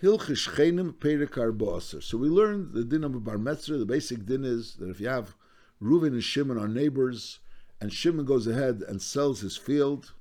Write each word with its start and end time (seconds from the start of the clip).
So 0.00 0.12
we 0.12 0.16
learned 2.28 2.72
the 2.72 2.84
din 2.84 3.02
of 3.02 3.24
Bar 3.24 3.36
Metzra. 3.36 3.80
The 3.80 3.84
basic 3.84 4.26
din 4.26 4.44
is 4.44 4.76
that 4.76 4.90
if 4.90 5.00
you 5.00 5.08
have 5.08 5.34
Reuven 5.82 6.12
and 6.12 6.22
Shimon 6.22 6.56
are 6.56 6.68
neighbors, 6.68 7.40
and 7.80 7.92
Shimon 7.92 8.24
goes 8.24 8.46
ahead 8.46 8.84
and 8.86 9.02
sells 9.02 9.40
his 9.40 9.56
field, 9.56 10.12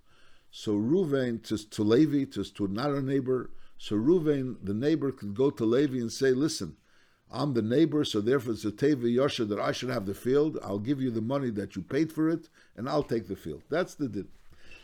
so 0.49 0.73
Reuven 0.73 1.43
to, 1.43 1.59
to 1.69 1.83
Levi, 1.83 2.23
to, 2.31 2.43
to 2.43 2.67
not 2.67 2.89
a 2.89 3.03
neighbor, 3.03 3.51
so 3.77 3.95
Reuven, 3.95 4.55
the 4.63 4.73
neighbor, 4.73 5.11
could 5.11 5.35
go 5.35 5.51
to 5.51 5.63
Levi 5.63 5.97
and 5.97 6.11
say, 6.11 6.31
listen, 6.31 6.75
I'm 7.31 7.53
the 7.53 7.61
neighbor, 7.61 8.03
so 8.03 8.19
therefore 8.19 8.53
it's 8.53 8.65
a 8.65 8.71
Teva 8.71 9.03
Yosha 9.03 9.47
that 9.47 9.59
I 9.59 9.73
should 9.73 9.89
have 9.89 10.07
the 10.07 10.15
field. 10.15 10.57
I'll 10.63 10.79
give 10.79 10.99
you 10.99 11.11
the 11.11 11.21
money 11.21 11.51
that 11.51 11.75
you 11.75 11.83
paid 11.83 12.11
for 12.11 12.29
it, 12.29 12.49
and 12.75 12.89
I'll 12.89 13.03
take 13.03 13.27
the 13.27 13.35
field. 13.35 13.61
That's 13.69 13.93
the 13.93 14.07
din. 14.07 14.29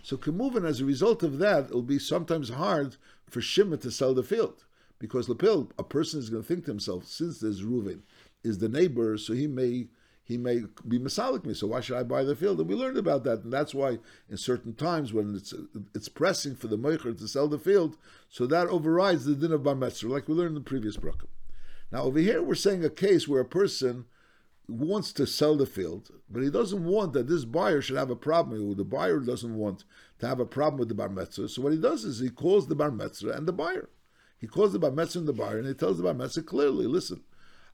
So 0.03 0.17
Kemuvan, 0.17 0.67
as 0.67 0.81
a 0.81 0.85
result 0.85 1.23
of 1.23 1.39
that, 1.39 1.65
it'll 1.65 1.81
be 1.81 1.97
sometimes 1.97 2.49
hard 2.49 2.97
for 3.27 3.41
Shimon 3.41 3.79
to 3.79 3.89
sell 3.89 4.13
the 4.13 4.21
field. 4.21 4.65
Because 5.03 5.27
Lapil, 5.27 5.69
a 5.77 5.83
person 5.83 6.21
is 6.21 6.29
going 6.29 6.43
to 6.43 6.47
think 6.47 6.63
to 6.63 6.71
himself, 6.71 7.05
since 7.05 7.41
there's 7.41 7.61
Reuven, 7.61 8.03
is 8.41 8.59
the 8.59 8.69
neighbor, 8.69 9.17
so 9.17 9.33
he 9.33 9.47
may 9.47 9.87
he 10.23 10.37
may 10.37 10.61
be 10.87 10.97
masalik 10.97 11.43
me. 11.43 11.53
So 11.53 11.67
why 11.67 11.81
should 11.81 11.97
I 11.97 12.03
buy 12.03 12.23
the 12.23 12.37
field? 12.37 12.61
And 12.61 12.69
we 12.69 12.75
learned 12.75 12.95
about 12.95 13.25
that, 13.25 13.43
and 13.43 13.51
that's 13.51 13.75
why 13.75 13.99
in 14.29 14.37
certain 14.37 14.73
times 14.73 15.11
when 15.11 15.35
it's 15.35 15.53
it's 15.93 16.07
pressing 16.07 16.55
for 16.55 16.67
the 16.67 16.77
moicher 16.77 17.17
to 17.17 17.27
sell 17.27 17.49
the 17.49 17.59
field, 17.59 17.97
so 18.29 18.47
that 18.47 18.67
overrides 18.67 19.25
the 19.25 19.35
din 19.35 19.51
of 19.51 19.63
bar 19.63 19.75
like 19.75 20.29
we 20.29 20.35
learned 20.35 20.55
in 20.55 20.55
the 20.55 20.61
previous 20.61 20.95
bracha. 20.95 21.27
Now 21.91 22.03
over 22.03 22.19
here 22.19 22.41
we're 22.41 22.55
saying 22.55 22.85
a 22.85 22.89
case 22.89 23.27
where 23.27 23.41
a 23.41 23.45
person 23.45 24.05
wants 24.69 25.11
to 25.11 25.27
sell 25.27 25.57
the 25.57 25.65
field, 25.65 26.11
but 26.29 26.43
he 26.43 26.49
doesn't 26.49 26.85
want 26.85 27.11
that 27.11 27.27
this 27.27 27.43
buyer 27.43 27.81
should 27.81 27.97
have 27.97 28.09
a 28.09 28.15
problem. 28.15 28.77
The 28.77 28.85
buyer 28.85 29.19
doesn't 29.19 29.53
want 29.53 29.83
to 30.19 30.27
have 30.27 30.39
a 30.39 30.45
problem 30.45 30.79
with 30.79 30.87
the 30.87 30.95
bar 30.95 31.09
metzer. 31.09 31.49
So 31.49 31.61
what 31.61 31.73
he 31.73 31.77
does 31.77 32.05
is 32.05 32.19
he 32.19 32.29
calls 32.29 32.69
the 32.69 32.75
bar 32.75 32.89
metzer 32.89 33.35
and 33.35 33.45
the 33.45 33.51
buyer. 33.51 33.89
He 34.43 34.47
calls 34.47 34.73
the 34.73 34.79
Bar 34.79 34.91
Metzer 34.91 35.15
and 35.15 35.25
the 35.25 35.31
buyer, 35.31 35.57
and 35.57 35.65
he 35.65 35.73
tells 35.73 35.97
the 35.97 36.13
Bar 36.13 36.27
clearly, 36.45 36.85
listen, 36.85 37.21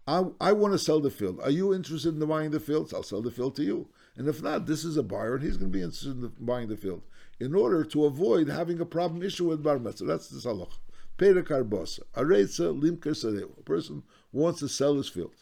I, 0.05 0.25
I 0.39 0.51
want 0.51 0.73
to 0.75 0.77
sell 0.77 0.99
the 0.99 1.09
field. 1.09 1.39
Are 1.41 1.49
you 1.49 1.73
interested 1.73 2.13
in 2.13 2.27
buying 2.27 2.51
the 2.51 2.59
field? 2.59 2.93
I'll 2.93 3.01
sell 3.01 3.23
the 3.23 3.31
field 3.31 3.55
to 3.55 3.63
you. 3.63 3.87
And 4.15 4.27
if 4.27 4.43
not, 4.43 4.67
this 4.67 4.85
is 4.85 4.95
a 4.95 5.01
buyer, 5.01 5.33
and 5.33 5.43
he's 5.43 5.57
going 5.57 5.71
to 5.71 5.75
be 5.75 5.83
interested 5.83 6.11
in 6.11 6.31
buying 6.39 6.67
the 6.67 6.77
field 6.77 7.01
in 7.39 7.55
order 7.55 7.83
to 7.85 8.05
avoid 8.05 8.49
having 8.49 8.79
a 8.79 8.85
problem 8.85 9.23
issue 9.23 9.47
with 9.47 9.63
Bar. 9.63 9.79
That's 9.79 9.99
the 9.99 10.37
salach. 10.47 10.73
Perekar 11.17 11.67
bosa. 11.67 12.01
Areitza 12.13 12.79
limker 12.79 13.57
A 13.57 13.63
person 13.63 14.03
wants 14.31 14.59
to 14.59 14.69
sell 14.69 14.93
his 14.93 15.09
field. 15.09 15.33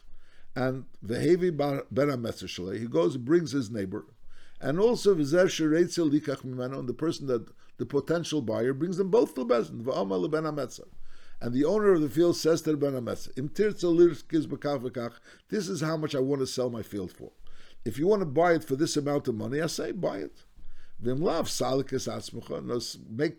And 0.56 0.86
Vehevi 1.06 1.52
ben 1.92 2.22
Metzger 2.22 2.74
he 2.74 2.88
goes 2.88 3.16
and 3.16 3.26
brings 3.26 3.52
his 3.52 3.70
neighbor. 3.70 4.06
And 4.62 4.80
also 4.80 5.14
Vizer 5.14 5.48
Shereitza 5.48 6.10
likach 6.10 6.46
mimano, 6.46 6.80
and 6.80 6.88
the 6.88 6.94
person 6.94 7.28
that 7.28 7.50
the 7.76 7.86
potential 7.86 8.42
buyer 8.42 8.72
brings 8.72 8.96
them 8.96 9.12
both 9.12 9.36
to 9.36 9.44
the 9.44 9.54
Bezin. 9.54 9.84
V'ama 9.84 10.18
leben 10.18 10.56
Metzger 10.56 10.86
and 11.40 11.54
the 11.54 11.66
owner 11.66 11.94
of 11.94 12.02
the 12.02 12.10
field 12.10 12.36
says 12.36 12.62
to 12.64 12.76
the 12.76 12.78
Ben 12.78 12.94
this 15.50 15.70
is 15.70 15.82
how 15.82 15.98
much 15.98 16.16
I 16.16 16.20
want 16.20 16.42
to 16.42 16.48
sell 16.48 16.70
my 16.70 16.82
field 16.82 17.12
for. 17.12 17.32
If 17.86 18.00
you 18.00 18.08
want 18.08 18.22
to 18.22 18.26
buy 18.26 18.54
it 18.54 18.64
for 18.64 18.76
this 18.76 18.98
amount 18.98 19.28
of 19.28 19.36
money, 19.36 19.62
I 19.62 19.68
say 19.68 19.92
buy 19.92 20.18
it. 20.18 20.44
Make 21.00 21.20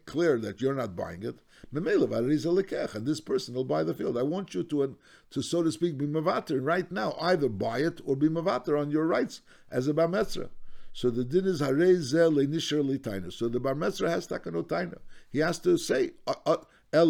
clear 0.07 0.39
that 0.39 0.61
you're 0.61 0.75
not 0.75 0.95
buying 0.95 1.25
it. 1.25 1.41
And 1.73 3.07
this 3.07 3.21
person 3.21 3.55
will 3.55 3.65
buy 3.65 3.83
the 3.83 3.95
field. 3.95 4.17
I 4.17 4.23
want 4.23 4.55
you 4.55 4.63
to, 4.63 4.97
to 5.31 5.43
so 5.43 5.63
to 5.65 5.73
speak, 5.73 5.99
be 5.99 6.07
mavater 6.07 6.61
right 6.61 6.91
now. 6.91 7.17
Either 7.21 7.49
buy 7.49 7.81
it 7.81 8.01
or 8.05 8.15
be 8.15 8.29
mavater 8.29 8.79
on 8.79 8.93
your 8.93 9.07
rights 9.07 9.41
as 9.71 9.89
a 9.89 9.93
bametzra. 9.93 10.51
So 10.93 11.11
the 11.11 11.25
din 11.25 11.47
is 11.47 11.61
harei 11.61 12.03
So 13.33 13.49
the 13.49 13.61
bametzra 13.61 14.09
has 14.09 14.29
takanotaina. 14.29 14.99
He 15.31 15.41
has 15.41 15.59
to 15.61 15.77
say, 15.77 16.13
uh, 16.27 16.35
uh, 16.47 16.57
Or 16.91 17.03
he 17.03 17.05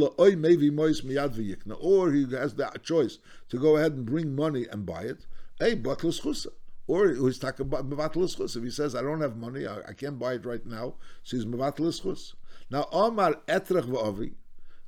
has 2.32 2.54
that 2.54 2.82
choice 2.82 3.18
to 3.48 3.58
go 3.58 3.76
ahead 3.76 3.92
and 3.92 4.06
bring 4.06 4.34
money 4.34 4.66
and 4.70 4.84
buy 4.84 5.02
it. 5.02 5.26
A 5.60 5.76
batlus 5.76 6.22
chusa, 6.22 6.48
or 6.86 7.08
he's 7.08 7.38
talking 7.38 7.66
about 7.66 7.88
mevatlus 7.88 8.36
chus. 8.36 8.56
If 8.56 8.64
he 8.64 8.70
says 8.70 8.94
I 8.94 9.02
don't 9.02 9.20
have 9.20 9.36
money, 9.36 9.66
I, 9.66 9.80
I, 9.88 9.92
can't 9.92 10.18
buy 10.18 10.34
it 10.34 10.46
right 10.46 10.64
now, 10.64 10.94
so 11.22 11.36
he's 11.36 11.46
mevatlus 11.46 12.02
chus. 12.02 12.34
Now 12.70 12.88
Omar 12.92 13.34
etrach 13.46 13.84
v'avi, 13.84 14.34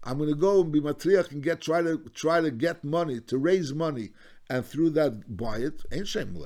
I'm 0.02 0.18
going 0.18 0.30
to 0.30 0.36
go 0.36 0.62
and 0.62 0.72
be 0.72 0.80
matriach 0.80 1.30
and 1.30 1.42
get 1.42 1.60
try 1.60 1.82
to 1.82 1.98
try 2.14 2.40
to 2.40 2.50
get 2.50 2.84
money 2.84 3.20
to 3.20 3.38
raise 3.38 3.74
money 3.74 4.10
and 4.48 4.64
through 4.64 4.90
that 4.90 5.36
buy 5.36 5.58
it. 5.58 5.82
Ain't 5.92 6.08
shame 6.08 6.36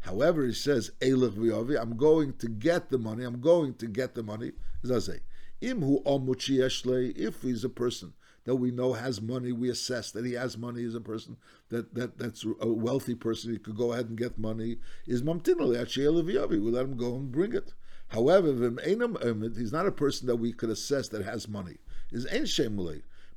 However, 0.00 0.44
he 0.44 0.52
says 0.52 0.90
elich 1.00 1.34
v'avi, 1.34 1.80
I'm 1.80 1.96
going 1.96 2.34
to 2.34 2.48
get 2.48 2.90
the 2.90 2.98
money. 2.98 3.24
I'm 3.24 3.40
going 3.40 3.74
to 3.74 3.86
get 3.86 4.14
the 4.14 4.22
money. 4.22 4.52
As 4.82 4.90
I 4.90 4.98
say. 4.98 5.20
If 5.60 7.42
he's 7.42 7.64
a 7.64 7.68
person 7.68 8.12
that 8.44 8.56
we 8.56 8.70
know 8.70 8.92
has 8.94 9.20
money, 9.20 9.52
we 9.52 9.70
assess 9.70 10.10
that 10.12 10.24
he 10.24 10.32
has 10.32 10.56
money 10.56 10.84
as 10.84 10.94
a 10.94 11.00
person 11.00 11.36
that, 11.68 11.94
that 11.94 12.18
that's 12.18 12.46
a 12.60 12.68
wealthy 12.68 13.14
person, 13.14 13.52
he 13.52 13.58
could 13.58 13.76
go 13.76 13.92
ahead 13.92 14.08
and 14.08 14.16
get 14.16 14.38
money, 14.38 14.78
is 15.06 15.22
mamtinali 15.22 16.48
we 16.48 16.58
let 16.58 16.84
him 16.84 16.96
go 16.96 17.16
and 17.16 17.32
bring 17.32 17.54
it. 17.54 17.74
However, 18.08 18.72
if 18.78 19.56
he's 19.56 19.72
not 19.72 19.86
a 19.86 19.92
person 19.92 20.26
that 20.28 20.36
we 20.36 20.52
could 20.52 20.70
assess 20.70 21.08
that 21.08 21.24
has 21.24 21.46
money. 21.46 21.76
Is 22.10 22.26
ein. 22.26 22.46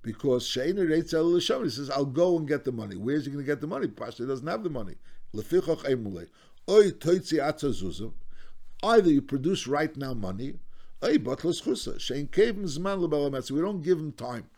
Because 0.02 0.48
Shaina 0.48 1.64
He 1.64 1.70
says, 1.70 1.90
I'll 1.90 2.06
go 2.06 2.38
and 2.38 2.48
get 2.48 2.64
the 2.64 2.72
money. 2.72 2.96
Where's 2.96 3.26
he 3.26 3.32
going 3.32 3.44
to 3.44 3.52
get 3.52 3.62
the 3.62 3.68
money? 3.68 3.88
Pastor 3.88 4.26
doesn't 4.26 4.48
have 4.48 4.64
the 4.64 4.70
money. 4.70 4.96
Either 8.84 9.10
you 9.10 9.22
produce 9.22 9.68
right 9.68 9.96
now 9.98 10.14
money, 10.14 10.54
we 13.52 13.62
don't 13.62 13.82
give 13.82 13.98
him 13.98 14.12
time, 14.12 14.50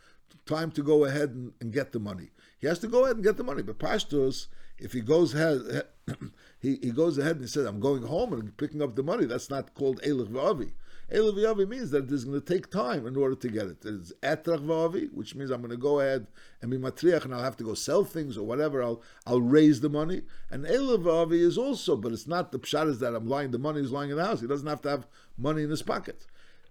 time 0.46 0.72
to 0.72 0.84
go 0.84 1.06
ahead 1.06 1.30
and, 1.30 1.54
and, 1.62 1.72
get 1.72 1.94
the 1.94 2.00
money. 2.00 2.32
He 2.60 2.68
has 2.68 2.80
to 2.80 2.88
go 2.88 3.06
ahead 3.06 3.16
and 3.16 3.24
get 3.24 3.38
the 3.38 3.44
money. 3.44 3.62
But 3.62 3.80
pastors, 3.80 4.50
if 4.78 4.92
he 4.92 5.02
goes 5.02 5.34
ahead, 5.34 5.86
he, 6.60 6.78
he 6.82 6.92
goes 6.92 7.18
ahead 7.18 7.38
and 7.38 7.42
he 7.42 7.48
says, 7.48 7.66
"I'm 7.66 7.80
going 7.80 8.04
home 8.04 8.34
and 8.34 8.56
picking 8.58 8.82
up 8.82 8.96
the 8.96 9.04
money." 9.04 9.26
That's 9.26 9.50
not 9.50 9.74
called 9.74 10.02
elich 10.02 10.28
v'avi. 10.28 10.72
Elich 11.12 11.36
v'avi 11.36 11.68
means 11.68 11.92
that 11.92 12.12
it's 12.12 12.24
going 12.24 12.40
to 12.40 12.46
take 12.46 12.70
time 12.70 13.06
in 13.06 13.16
order 13.16 13.36
to 13.36 13.48
get 13.48 13.68
it. 13.68 13.78
It's 13.86 14.12
etrach 14.22 14.66
v'avi, 14.66 15.14
which 15.14 15.36
means 15.36 15.50
I'm 15.52 15.62
going 15.62 15.72
to 15.72 15.78
go 15.78 16.00
ahead 16.00 16.28
and 16.62 16.72
be 16.72 16.78
matriach, 16.78 17.24
and 17.24 17.34
I'll 17.34 17.44
have 17.44 17.58
to 17.58 17.64
go 17.64 17.74
sell 17.74 18.04
things 18.04 18.38
or 18.38 18.46
whatever. 18.46 18.84
I'll 18.84 19.02
I'll 19.26 19.42
raise 19.42 19.80
the 19.82 19.90
money. 19.90 20.24
And 20.52 20.66
elich 20.66 21.04
v'avi 21.04 21.40
is 21.40 21.58
also, 21.58 21.96
but 21.96 22.12
it's 22.12 22.28
not 22.28 22.52
the 22.52 22.60
pshat 22.60 22.90
is 22.90 23.00
that 23.00 23.16
I'm 23.16 23.28
lying. 23.28 23.52
The 23.52 23.60
money 23.60 23.82
is 23.82 23.92
lying 23.92 24.10
in 24.10 24.18
the 24.18 24.26
house. 24.26 24.42
He 24.42 24.48
doesn't 24.48 24.68
have 24.68 24.82
to 24.82 24.90
have 24.90 25.08
money 25.38 25.64
in 25.64 25.70
his 25.70 25.84
pocket. 25.84 26.26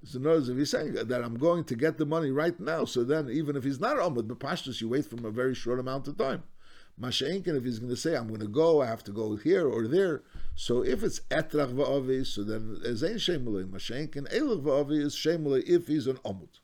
So 0.04 0.18
notice 0.18 0.48
if 0.48 0.56
he's 0.56 0.70
saying 0.70 0.94
that 0.94 1.22
I'm 1.22 1.36
going 1.36 1.64
to 1.64 1.76
get 1.76 1.96
the 1.96 2.06
money 2.06 2.30
right 2.30 2.58
now, 2.58 2.84
so 2.84 3.04
then 3.04 3.30
even 3.30 3.56
if 3.56 3.62
he's 3.62 3.80
not 3.80 3.98
on 3.98 4.14
with 4.14 4.28
the 4.28 4.34
pashtus, 4.34 4.80
you 4.80 4.88
wait 4.88 5.06
from 5.06 5.24
a 5.24 5.30
very 5.30 5.54
short 5.54 5.78
amount 5.78 6.08
of 6.08 6.18
time. 6.18 6.42
Masha'inkin, 7.00 7.56
if 7.56 7.64
he's 7.64 7.78
going 7.78 7.90
to 7.90 7.96
say, 7.96 8.16
I'm 8.16 8.28
going 8.28 8.40
to 8.40 8.48
go, 8.48 8.82
I 8.82 8.86
have 8.86 9.02
to 9.04 9.12
go 9.12 9.36
here 9.36 9.66
or 9.66 9.88
there. 9.88 10.22
So 10.54 10.84
if 10.84 11.02
it's 11.02 11.20
etrach 11.30 11.72
va'avi, 11.72 12.26
so 12.26 12.42
then 12.42 12.78
ain't 12.84 13.18
shemulei. 13.18 13.64
Masha'inkin, 13.64 14.32
elach 14.32 14.62
va'avi 14.62 15.00
is 15.00 15.14
shemulei 15.14 15.62
if 15.66 15.86
he's 15.86 16.06
an 16.06 16.16
omut. 16.18 16.58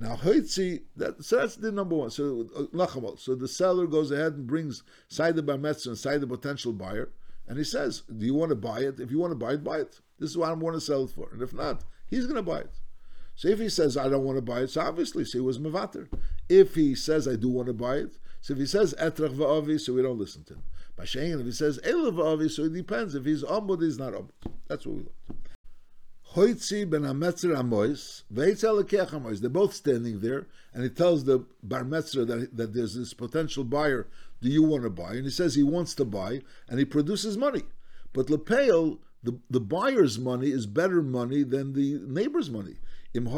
Now, 0.00 0.14
Hoitzi, 0.14 0.82
that, 0.96 1.24
so 1.24 1.38
that's 1.38 1.56
the 1.56 1.72
number 1.72 1.96
one. 1.96 2.10
So, 2.10 2.46
uh, 2.54 3.16
so 3.16 3.34
the 3.34 3.48
seller 3.48 3.86
goes 3.86 4.12
ahead 4.12 4.34
and 4.34 4.46
brings 4.46 4.84
side 5.08 5.34
the 5.34 5.42
and 5.52 5.98
side 5.98 6.20
the 6.20 6.26
potential 6.26 6.72
buyer, 6.72 7.10
and 7.48 7.58
he 7.58 7.64
says, 7.64 8.02
Do 8.02 8.24
you 8.24 8.34
want 8.34 8.50
to 8.50 8.56
buy 8.56 8.80
it? 8.80 9.00
If 9.00 9.10
you 9.10 9.18
want 9.18 9.32
to 9.32 9.36
buy 9.36 9.54
it, 9.54 9.64
buy 9.64 9.78
it. 9.78 10.00
This 10.18 10.30
is 10.30 10.38
what 10.38 10.50
I'm 10.50 10.60
going 10.60 10.74
to 10.74 10.80
sell 10.80 11.04
it 11.04 11.10
for. 11.10 11.28
And 11.32 11.42
if 11.42 11.52
not, 11.52 11.84
he's 12.08 12.26
going 12.26 12.36
to 12.36 12.42
buy 12.42 12.60
it. 12.60 12.74
So 13.34 13.48
if 13.48 13.60
he 13.60 13.68
says, 13.68 13.96
I 13.96 14.08
don't 14.08 14.24
want 14.24 14.36
to 14.36 14.42
buy 14.42 14.60
it, 14.62 14.70
so 14.70 14.80
obviously, 14.80 15.24
so 15.24 15.38
he 15.38 15.44
was 15.44 15.58
Mavater. 15.58 16.08
If 16.48 16.74
he 16.74 16.94
says, 16.96 17.28
I 17.28 17.36
do 17.36 17.48
want 17.48 17.68
to 17.68 17.72
buy 17.72 17.96
it, 17.96 18.18
so 18.40 18.52
if 18.52 18.58
he 18.58 18.66
says, 18.66 18.94
Etrach 19.00 19.34
va'avi, 19.34 19.78
so 19.80 19.92
we 19.92 20.02
don't 20.02 20.18
listen 20.18 20.42
to 20.44 20.54
him. 20.54 20.62
Bashayin, 20.98 21.40
if 21.40 21.46
he 21.46 21.52
says, 21.52 21.78
Elav 21.84 22.14
va'avi, 22.14 22.50
so 22.50 22.64
it 22.64 22.74
depends. 22.74 23.14
If 23.14 23.24
he's 23.24 23.44
Amud, 23.44 23.82
he's 23.82 23.98
not 23.98 24.12
Amud. 24.12 24.30
That's 24.66 24.84
what 24.86 24.96
we 24.96 25.02
learned. 25.02 25.38
Hoitzi 26.34 26.88
ben 26.88 27.02
Ametzer 27.02 27.56
Amois, 27.56 28.22
Veitzel 28.32 28.84
Amois. 28.84 29.40
They're 29.40 29.48
both 29.48 29.72
standing 29.72 30.20
there, 30.20 30.46
and 30.74 30.82
he 30.82 30.90
tells 30.90 31.24
the 31.24 31.46
Bar 31.62 31.84
Metzer 31.84 32.26
that, 32.26 32.56
that 32.56 32.74
there's 32.74 32.94
this 32.94 33.14
potential 33.14 33.64
buyer. 33.64 34.08
Do 34.42 34.48
you 34.48 34.62
want 34.62 34.82
to 34.82 34.90
buy? 34.90 35.12
And 35.12 35.24
he 35.24 35.30
says 35.30 35.54
he 35.54 35.62
wants 35.62 35.94
to 35.94 36.04
buy, 36.04 36.42
and 36.68 36.78
he 36.78 36.84
produces 36.84 37.38
money. 37.38 37.62
But 38.12 38.26
Lepeil, 38.26 38.98
the, 39.22 39.38
the 39.50 39.60
buyer's 39.60 40.18
money 40.18 40.50
is 40.50 40.66
better 40.66 41.02
money 41.02 41.42
than 41.42 41.72
the 41.72 42.00
neighbor's 42.06 42.50
money. 42.50 42.76
Whereas 43.14 43.32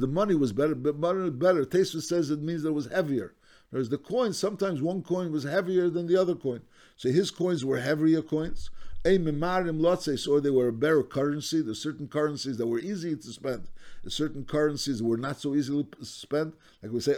the 0.00 0.06
money 0.06 0.34
was 0.34 0.52
better, 0.52 0.74
better. 0.74 1.30
better. 1.30 1.64
Tesis 1.64 2.02
says 2.02 2.30
it 2.30 2.42
means 2.42 2.62
that 2.62 2.70
it 2.70 2.72
was 2.72 2.86
heavier. 2.86 3.34
Whereas 3.70 3.88
the 3.88 3.98
coin, 3.98 4.32
sometimes 4.32 4.80
one 4.82 5.02
coin 5.02 5.30
was 5.32 5.44
heavier 5.44 5.90
than 5.90 6.06
the 6.06 6.20
other 6.20 6.34
coin. 6.34 6.62
So 6.96 7.10
his 7.10 7.30
coins 7.30 7.64
were 7.64 7.78
heavier 7.78 8.22
coins. 8.22 8.70
Or 9.04 9.10
they 10.40 10.50
were 10.50 10.68
a 10.68 10.72
better 10.72 11.02
currency. 11.04 11.62
There's 11.62 11.82
certain 11.82 12.08
currencies 12.08 12.56
that 12.58 12.66
were 12.66 12.80
easy 12.80 13.14
to 13.14 13.28
spend. 13.28 13.68
Certain 14.08 14.44
currencies 14.44 15.02
were 15.02 15.16
not 15.16 15.40
so 15.40 15.54
easily 15.54 15.86
spent. 16.02 16.54
Like 16.82 16.92
we 16.92 17.00
say, 17.00 17.14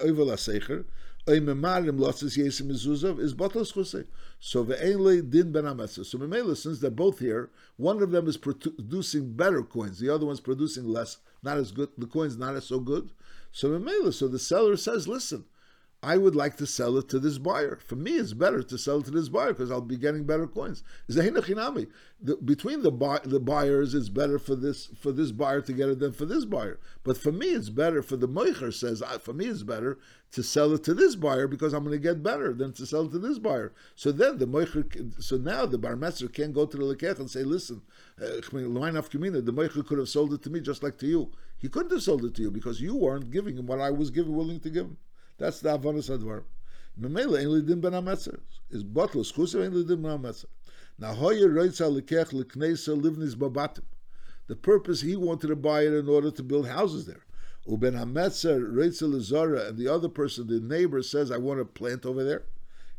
Oivel 1.29 3.19
is 3.21 3.35
batlas 3.35 3.73
chusay. 3.73 4.07
So 4.41 4.65
ve'enle 4.65 5.29
din 5.29 5.53
ben 5.53 5.65
ametza. 5.65 6.05
So 6.05 6.19
memela, 6.19 6.57
since 6.57 6.81
they're 6.81 6.91
both 6.91 7.19
here, 7.19 7.51
one 7.77 8.03
of 8.03 8.11
them 8.11 8.27
is 8.29 8.37
producing 8.37 9.33
better 9.35 9.63
coins, 9.63 9.99
the 9.99 10.09
other 10.09 10.27
one's 10.27 10.41
producing 10.41 10.87
less 10.87 11.19
not 11.43 11.59
as 11.59 11.71
good. 11.71 11.91
The 11.99 12.07
coin's 12.07 12.37
not 12.37 12.57
as 12.57 12.65
so 12.65 12.81
good. 12.81 13.11
So 13.53 13.79
so 14.11 14.29
the 14.29 14.39
seller 14.39 14.77
says, 14.77 15.07
listen, 15.09 15.45
I 16.01 16.17
would 16.17 16.37
like 16.37 16.57
to 16.59 16.67
sell 16.67 16.97
it 16.97 17.09
to 17.09 17.19
this 17.19 17.39
buyer. 17.39 17.81
For 17.85 17.97
me, 17.97 18.13
it's 18.13 18.33
better 18.33 18.63
to 18.63 18.79
sell 18.79 19.01
it 19.01 19.07
to 19.07 19.11
this 19.11 19.29
buyer 19.29 19.49
because 19.49 19.73
I'll 19.73 19.81
be 19.81 19.97
getting 19.97 20.23
better 20.23 20.47
coins. 20.47 20.85
Between 21.09 22.83
the 22.83 23.21
the 23.25 23.41
buyers, 23.41 23.95
it's 23.95 24.09
better 24.09 24.39
for 24.39 24.55
this 24.55 24.87
for 24.87 25.11
this 25.11 25.33
buyer 25.33 25.61
to 25.61 25.73
get 25.73 25.89
it 25.89 25.99
than 25.99 26.13
for 26.13 26.25
this 26.25 26.45
buyer. 26.45 26.79
But 27.03 27.19
for 27.19 27.33
me, 27.33 27.47
it's 27.47 27.71
better. 27.71 28.01
For 28.01 28.17
the 28.17 28.29
moicher 28.29 28.73
says, 28.73 29.03
ah, 29.03 29.19
for 29.19 29.33
me, 29.33 29.47
it's 29.47 29.65
better 29.65 29.99
to 30.31 30.43
sell 30.45 30.73
it 30.73 30.85
to 30.85 30.95
this 30.95 31.17
buyer 31.17 31.49
because 31.49 31.73
I'm 31.73 31.83
going 31.83 31.97
to 31.97 32.03
get 32.03 32.23
better 32.23 32.53
than 32.53 32.73
to 32.75 32.87
sell 32.87 33.07
it 33.07 33.11
to 33.13 33.19
this 33.19 33.41
buyer. 33.41 33.73
So 33.97 34.13
then 34.13 34.39
the 34.39 34.47
moicher, 34.47 35.21
so 35.21 35.37
now 35.37 35.67
the 35.67 35.79
bar 35.79 35.97
can't 35.97 36.55
go 36.55 36.67
to 36.67 36.77
the 36.77 36.85
lekech 36.85 37.19
and 37.19 37.31
say, 37.31 37.43
listen, 37.43 37.83
eh, 38.23 38.41
community, 38.43 39.41
the 39.41 39.53
moicher 39.53 39.85
could 39.85 39.99
have 39.99 40.09
sold 40.09 40.33
it 40.33 40.43
to 40.43 40.51
me 40.51 40.61
just 40.61 40.85
like 40.85 40.99
to 40.99 41.07
you. 41.07 41.33
He 41.59 41.69
couldn't 41.69 41.91
have 41.91 42.03
sold 42.03 42.25
it 42.25 42.35
to 42.37 42.43
you 42.43 42.51
because 42.53 42.81
you 42.81 42.95
weren't 42.95 43.33
giving 43.33 43.57
him 43.57 43.67
what 43.67 43.81
I 43.81 43.91
was 43.91 44.11
giving, 44.11 44.37
willing 44.37 44.61
to 44.61 44.71
give 44.71 44.87
him. 44.87 44.99
That's 45.39 45.61
the 45.61 45.79
avonis 45.79 46.11
advar. 46.11 46.43
Memela 47.01 47.39
ein 47.39 47.49
lidim 47.49 47.81
ben 47.81 47.93
ametzer. 47.93 48.41
Is 48.71 48.83
bottle 48.83 49.23
schuser 49.23 49.65
ein 49.65 49.73
lidim 49.73 50.03
ben 50.03 50.19
ametzer. 50.19 50.47
Now 50.99 51.15
hoye 51.15 51.43
roitza 51.43 51.89
lekech 51.91 52.33
leknesa 52.33 53.01
livnis 53.01 53.35
babatim. 53.35 53.85
The 54.49 54.57
purpose 54.57 55.03
he 55.03 55.15
wanted 55.15 55.49
to 55.49 55.57
buy 55.57 55.83
it 55.83 55.93
in 55.93 56.09
order 56.09 56.31
to 56.31 56.43
build 56.43 56.67
houses 56.67 57.07
there. 57.07 57.25
Uben 57.69 57.95
hametzer 57.95 58.73
roitza 58.73 59.09
lezara, 59.09 59.69
and 59.69 59.79
the 59.79 59.87
other 59.87 60.09
person, 60.09 60.49
the 60.49 60.59
neighbor, 60.59 61.03
says, 61.03 61.31
"I 61.31 61.37
want 61.37 61.61
to 61.61 61.65
plant 61.65 62.05
over 62.05 62.25
there." 62.25 62.45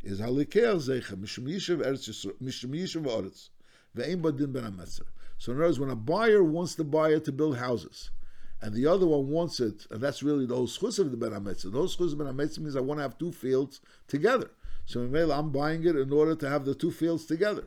Is 0.02 0.20
halikeh 0.20 0.76
zecha 0.78 1.18
mishum 1.18 1.46
yishav 1.50 1.84
eretz 1.84 3.50
ve'im 3.96 4.22
badin 4.22 4.54
ben 4.54 4.64
hametzer. 4.64 5.08
So 5.38 5.52
in 5.52 5.58
other 5.58 5.68
words, 5.68 5.80
when 5.80 5.90
a 5.90 5.96
buyer 5.96 6.44
wants 6.44 6.76
to 6.76 6.84
buy 6.84 7.10
it 7.10 7.26
to 7.26 7.32
build 7.32 7.58
houses, 7.58 8.12
and 8.62 8.74
the 8.74 8.88
other 8.88 9.08
one 9.08 9.30
wants 9.30 9.60
it, 9.60 9.88
and 9.90 10.02
that's 10.02 10.22
really 10.22 10.46
the 10.46 10.56
whole 10.56 10.68
schus 10.68 11.00
of 11.00 11.12
the 11.12 11.18
Ben 11.18 11.32
HaMetzah. 11.32 11.72
The 11.72 11.78
whole 11.78 11.88
schus 11.88 12.12
of 12.12 12.18
Ben 12.18 12.36
means 12.36 12.76
I 12.76 12.82
want 12.82 12.98
to 12.98 13.04
have 13.04 13.18
two 13.18 13.32
fields 13.32 13.80
together. 14.08 14.52
So 14.86 15.02
I'm 15.02 15.52
buying 15.52 15.86
it 15.86 15.96
in 15.96 16.12
order 16.12 16.36
to 16.36 16.50
have 16.50 16.66
the 16.66 16.74
two 16.74 16.92
fields 16.92 17.26
together. 17.26 17.66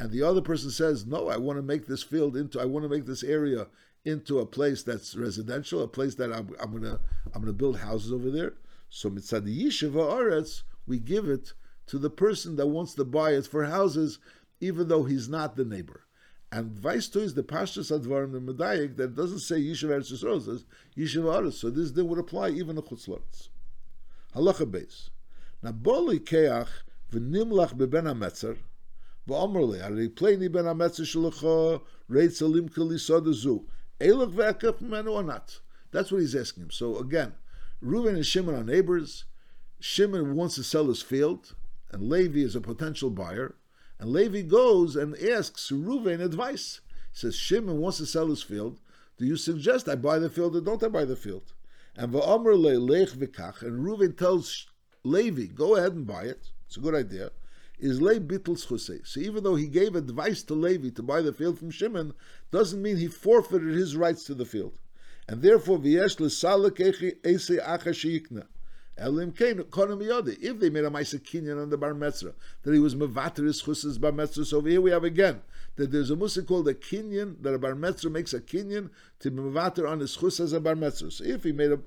And 0.00 0.10
the 0.10 0.22
other 0.22 0.40
person 0.40 0.70
says, 0.70 1.06
no, 1.06 1.28
I 1.28 1.36
want 1.36 1.58
to 1.58 1.62
make 1.62 1.86
this 1.86 2.02
field 2.02 2.36
into, 2.36 2.60
I 2.60 2.64
want 2.64 2.84
to 2.84 2.88
make 2.88 3.06
this 3.06 3.22
area 3.22 3.66
into 4.04 4.40
a 4.40 4.46
place 4.46 4.82
that's 4.82 5.14
residential, 5.14 5.82
a 5.82 5.88
place 5.88 6.14
that 6.16 6.32
I'm, 6.32 6.54
I'm 6.60 6.72
gonna 6.72 6.98
I'm 7.34 7.42
gonna 7.42 7.52
build 7.52 7.78
houses 7.78 8.12
over 8.12 8.30
there. 8.30 8.54
So 8.90 9.10
mitzad 9.10 9.46
yishiva 9.46 9.92
aretz, 9.92 10.62
we 10.86 10.98
give 10.98 11.28
it 11.28 11.52
to 11.86 11.98
the 11.98 12.10
person 12.10 12.56
that 12.56 12.66
wants 12.66 12.94
to 12.94 13.04
buy 13.04 13.32
it 13.32 13.46
for 13.46 13.64
houses, 13.64 14.18
even 14.60 14.88
though 14.88 15.04
he's 15.04 15.28
not 15.28 15.56
the 15.56 15.64
neighbor. 15.64 16.04
And 16.51 16.71
vice 16.71 17.09
to 17.09 17.19
is 17.19 17.33
the 17.33 17.43
Pashtus 17.43 17.91
Advarim, 17.91 18.31
the 18.31 18.39
Medayik, 18.39 18.95
that 18.97 19.15
doesn't 19.15 19.39
say 19.39 19.59
Yishuv 19.59 19.89
Eretz 19.89 20.11
Yisrael, 20.13 20.37
it 20.37 20.43
says 20.43 20.65
Yishuv 20.97 21.23
Aretz. 21.23 21.53
So 21.53 21.69
this 21.69 21.91
thing 21.91 22.07
would 22.07 22.19
apply 22.19 22.49
even 22.49 22.77
to 22.77 22.81
Chutz 22.81 23.07
Loretz. 23.07 23.49
Halacha 24.33 24.65
Beis. 24.65 25.09
Now, 25.61 25.73
Boli 25.73 26.19
Keach 26.19 26.69
v'nimlach 27.11 27.75
beben 27.77 28.05
HaMetzer, 28.05 28.57
v'omrli, 29.27 29.81
הרי 29.83 30.09
פלני 30.09 30.49
בן 30.49 30.67
המצר 30.67 31.03
שלך, 31.03 31.45
רצה 32.09 32.45
למכה 32.45 32.81
ליסוד 32.83 33.27
הזו, 33.27 33.63
אלך 34.01 34.29
ואקף 34.35 34.81
ממנו 34.81 35.19
or 35.19 35.23
not? 35.23 35.59
That's 35.91 36.11
what 36.11 36.21
he's 36.21 36.35
asking 36.35 36.63
him. 36.63 36.71
So 36.71 36.97
again, 36.97 37.33
Reuven 37.83 38.15
and 38.15 38.25
Shimon 38.25 38.55
are 38.55 38.63
neighbors. 38.63 39.25
Shimon 39.79 40.35
wants 40.35 40.55
to 40.55 40.63
sell 40.63 40.87
his 40.87 41.01
field, 41.01 41.55
and 41.91 42.09
Levi 42.09 42.39
is 42.39 42.55
a 42.55 42.61
potential 42.61 43.09
buyer. 43.09 43.55
And 44.02 44.10
Levi 44.10 44.42
goes 44.42 44.96
and 44.96 45.16
asks 45.16 45.70
Reuven 45.70 46.20
advice. 46.20 46.80
He 47.12 47.20
says, 47.20 47.36
Shimon 47.36 47.78
wants 47.78 47.98
to 47.98 48.06
sell 48.06 48.26
his 48.26 48.42
field. 48.42 48.80
Do 49.16 49.24
you 49.24 49.36
suggest 49.36 49.88
I 49.88 49.94
buy 49.94 50.18
the 50.18 50.28
field 50.28 50.56
or 50.56 50.60
don't 50.60 50.82
I 50.82 50.88
buy 50.88 51.04
the 51.04 51.14
field? 51.14 51.52
And 51.94 52.12
lech 52.12 53.10
v'kach, 53.10 53.62
and 53.62 53.86
Reuven 53.86 54.18
tells 54.18 54.66
Levi, 55.04 55.44
go 55.54 55.76
ahead 55.76 55.92
and 55.92 56.04
buy 56.04 56.24
it. 56.24 56.48
It's 56.66 56.76
a 56.76 56.80
good 56.80 56.96
idea. 56.96 57.30
Is 57.78 58.02
Le 58.02 58.18
bittel 58.18 58.56
schusei. 58.56 59.06
So 59.06 59.20
even 59.20 59.44
though 59.44 59.54
he 59.54 59.68
gave 59.68 59.94
advice 59.94 60.42
to 60.44 60.54
Levi 60.54 60.88
to 60.96 61.02
buy 61.04 61.22
the 61.22 61.32
field 61.32 61.60
from 61.60 61.70
Shimon, 61.70 62.12
doesn't 62.50 62.82
mean 62.82 62.96
he 62.96 63.06
forfeited 63.06 63.72
his 63.72 63.96
rights 63.96 64.24
to 64.24 64.34
the 64.34 64.44
field. 64.44 64.80
And 65.28 65.42
therefore, 65.42 65.78
v'yesh 65.78 66.18
l'salek 66.18 66.78
eche 66.80 67.60
acha 67.64 67.94
Elim 68.04 68.48
If 68.96 70.60
they 70.60 70.70
made 70.70 70.84
a 70.84 70.90
Maisa 70.90 71.18
Kinyan 71.18 71.60
on 71.60 71.70
the 71.70 71.78
Bar 71.78 71.94
Metzra, 71.94 72.34
that 72.62 72.74
he 72.74 72.78
was 72.78 72.94
Mavater 72.94 73.44
his 73.44 73.62
chusas 73.62 74.00
Bar 74.00 74.12
Metzra. 74.12 74.44
So 74.44 74.58
over 74.58 74.68
here 74.68 74.80
we 74.80 74.90
have 74.90 75.04
again 75.04 75.40
that 75.76 75.90
there's 75.90 76.10
a 76.10 76.16
Musa 76.16 76.42
called 76.42 76.68
a 76.68 76.74
Kinyan, 76.74 77.42
that 77.42 77.54
a 77.54 77.58
Bar 77.58 77.74
Metzra 77.74 78.10
makes 78.10 78.34
a 78.34 78.40
Kinyan 78.40 78.90
to 79.20 79.30
be 79.30 79.40
on 79.40 80.00
his 80.00 80.16
chusas 80.16 80.52
a 80.52 80.60
Bar 80.60 80.74
Metzra. 80.74 81.10
So 81.10 81.24
if 81.24 81.44
he 81.44 81.52
made 81.52 81.72
a, 81.72 81.80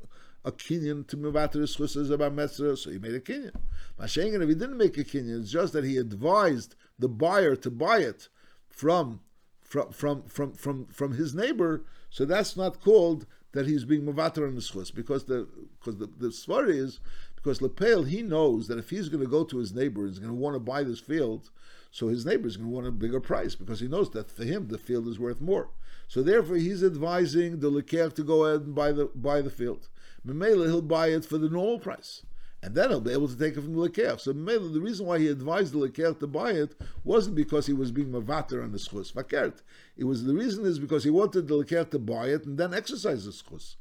a 0.43 0.51
Kinyan 0.51 1.07
to 1.07 1.17
Mavater 1.17 1.61
his 1.61 1.75
chusas 1.77 2.17
Bar 2.17 2.31
Metzra, 2.31 2.77
so 2.77 2.89
he 2.89 2.97
made 2.97 3.13
a 3.13 3.19
Kinyan. 3.19 3.55
Mashengan, 3.99 4.41
if 4.41 4.49
he 4.49 4.55
didn't 4.55 4.77
make 4.77 4.97
a 4.97 5.03
Kinyan, 5.03 5.41
it's 5.41 5.51
just 5.51 5.73
that 5.73 5.83
he 5.83 5.97
advised 5.97 6.75
the 6.97 7.07
buyer 7.07 7.55
to 7.55 7.69
buy 7.69 7.99
it 7.99 8.29
from 8.67 9.21
from 9.61 9.91
from 9.91 10.23
from 10.23 10.53
from, 10.53 10.85
from 10.87 11.13
his 11.13 11.35
neighbor, 11.35 11.83
so 12.09 12.25
that's 12.25 12.57
not 12.57 12.81
called 12.81 13.25
that 13.55 13.65
he's 13.65 13.85
being 13.85 14.05
mavater 14.05 14.45
on 14.45 14.53
the 14.53 14.61
schus 14.61 14.93
because 14.93 15.23
the 15.23 15.47
because 15.79 15.97
the, 15.97 16.07
the 16.17 16.27
svar 16.27 16.69
is 16.69 16.99
because 17.35 17.61
Lepel 17.61 18.03
he 18.03 18.21
knows 18.21 18.67
that 18.67 18.77
if 18.77 18.89
he's 18.89 19.07
going 19.07 19.23
to 19.23 19.29
go 19.29 19.45
to 19.45 19.57
his 19.57 19.73
neighbor 19.73 20.05
he's 20.05 20.19
going 20.19 20.29
to 20.29 20.35
want 20.35 20.55
to 20.55 20.59
buy 20.59 20.83
this 20.83 20.99
field, 20.99 21.49
so 21.89 22.09
his 22.09 22.25
neighbor 22.25 22.47
is 22.47 22.57
going 22.57 22.69
to 22.69 22.75
want 22.75 22.85
a 22.85 22.91
bigger 22.91 23.21
price 23.21 23.55
because 23.55 23.79
he 23.79 23.87
knows 23.87 24.11
that 24.11 24.29
for 24.29 24.43
him 24.43 24.67
the 24.67 24.77
field 24.77 25.07
is 25.07 25.17
worth 25.17 25.39
more. 25.39 25.69
So 26.07 26.21
therefore 26.21 26.57
he's 26.57 26.83
advising 26.83 27.61
the 27.61 27.71
leker 27.71 28.13
to 28.13 28.23
go 28.23 28.45
ahead 28.45 28.61
and 28.61 28.75
buy 28.75 28.91
the 28.91 29.05
buy 29.15 29.41
the 29.41 29.49
field. 29.49 29.87
Memela 30.27 30.65
he'll 30.65 30.81
buy 30.81 31.07
it 31.07 31.23
for 31.23 31.37
the 31.37 31.49
normal 31.49 31.79
price 31.79 32.23
and 32.65 32.73
then 32.73 32.89
he'll 32.89 32.99
be 32.99 33.11
able 33.11 33.27
to 33.27 33.37
take 33.37 33.55
it 33.55 33.61
from 33.61 33.75
the 33.75 33.89
Lekech. 33.89 34.19
So 34.19 34.33
the 34.33 34.81
reason 34.81 35.05
why 35.05 35.19
he 35.19 35.27
advised 35.27 35.71
the 35.73 35.87
Lekech 35.87 36.19
to 36.19 36.25
buy 36.25 36.49
it 36.49 36.73
wasn't 37.03 37.35
because 37.35 37.67
he 37.67 37.73
was 37.73 37.91
being 37.91 38.11
mavater 38.11 38.63
on 38.63 38.71
the 38.71 38.79
schus, 38.79 39.13
fakert. 39.13 39.61
It 39.95 40.05
was 40.05 40.23
the 40.23 40.33
reason 40.33 40.65
is 40.65 40.79
because 40.79 41.03
he 41.03 41.11
wanted 41.11 41.47
the 41.47 41.63
Lekech 41.63 41.91
to 41.91 41.99
buy 41.99 42.29
it 42.29 42.47
and 42.47 42.57
then 42.57 42.73
exercise 42.73 43.25
the 43.25 43.31
schus. 43.31 43.75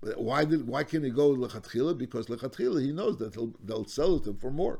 But 0.00 0.20
why 0.20 0.44
did 0.44 0.68
why 0.68 0.84
can 0.84 1.02
he 1.02 1.10
go 1.10 1.34
lechatchila? 1.34 1.98
Because 1.98 2.28
lechatchila 2.28 2.80
he 2.80 2.92
knows 2.92 3.16
that 3.16 3.34
they'll 3.64 3.86
sell 3.86 4.14
it 4.14 4.22
to 4.22 4.30
him 4.30 4.36
for 4.36 4.52
more. 4.52 4.78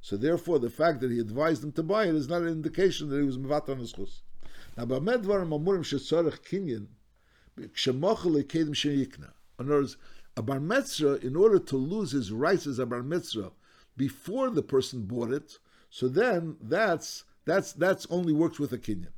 So 0.00 0.16
therefore, 0.16 0.58
the 0.58 0.68
fact 0.68 1.00
that 1.00 1.12
he 1.12 1.20
advised 1.20 1.62
them 1.62 1.70
to 1.72 1.84
buy 1.84 2.06
it 2.06 2.14
is 2.16 2.28
not 2.28 2.42
an 2.42 2.48
indication 2.48 3.08
that 3.10 3.18
he 3.18 3.22
was 3.22 3.38
mavater 3.38 3.68
on 3.68 3.78
the 3.78 3.84
schus. 3.84 4.22
Now, 4.76 4.86
b'amedvarim 4.86 5.50
amurim 5.50 5.84
shetzarech 5.84 6.40
kinyan, 6.40 6.88
k'shemochel 7.56 8.42
lekedim 8.42 8.74
sheyikna. 8.74 9.30
In 9.60 9.66
other 9.66 9.76
words, 9.76 9.96
a 10.36 10.42
bar 10.42 10.60
metzra, 10.60 11.22
in 11.22 11.34
order 11.34 11.58
to 11.58 11.76
lose 11.76 12.12
his 12.12 12.30
rights 12.30 12.66
as 12.66 12.78
a 12.78 12.86
bar 12.86 13.02
metzra 13.02 13.52
before 13.96 14.50
the 14.50 14.62
person 14.62 15.02
bought 15.02 15.30
it, 15.30 15.58
so 15.90 16.08
then 16.08 16.56
that's 16.60 17.24
that's 17.46 17.72
that's 17.72 18.06
only 18.10 18.32
works 18.32 18.58
with 18.58 18.72
a 18.72 18.78
kinyan. 18.78 19.08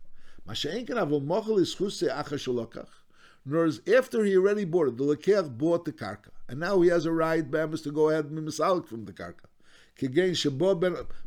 Nor 3.45 3.65
is 3.67 3.81
after 3.89 4.25
he 4.25 4.37
already 4.37 4.65
bought 4.65 4.89
it, 4.89 4.97
the 4.97 5.05
lekeach 5.05 5.59
bought 5.59 5.85
the 5.85 5.93
karka, 5.93 6.31
and 6.49 6.61
now 6.61 6.81
he 6.81 6.89
has 6.91 7.05
a 7.05 7.13
right, 7.13 7.51
Bambus, 7.51 7.83
to 7.83 7.91
go 7.91 8.11
ahead 8.11 8.27
and 8.27 8.39
misalik 8.39 8.87
from 8.87 9.05
the 9.05 9.13
karka. 9.13 9.47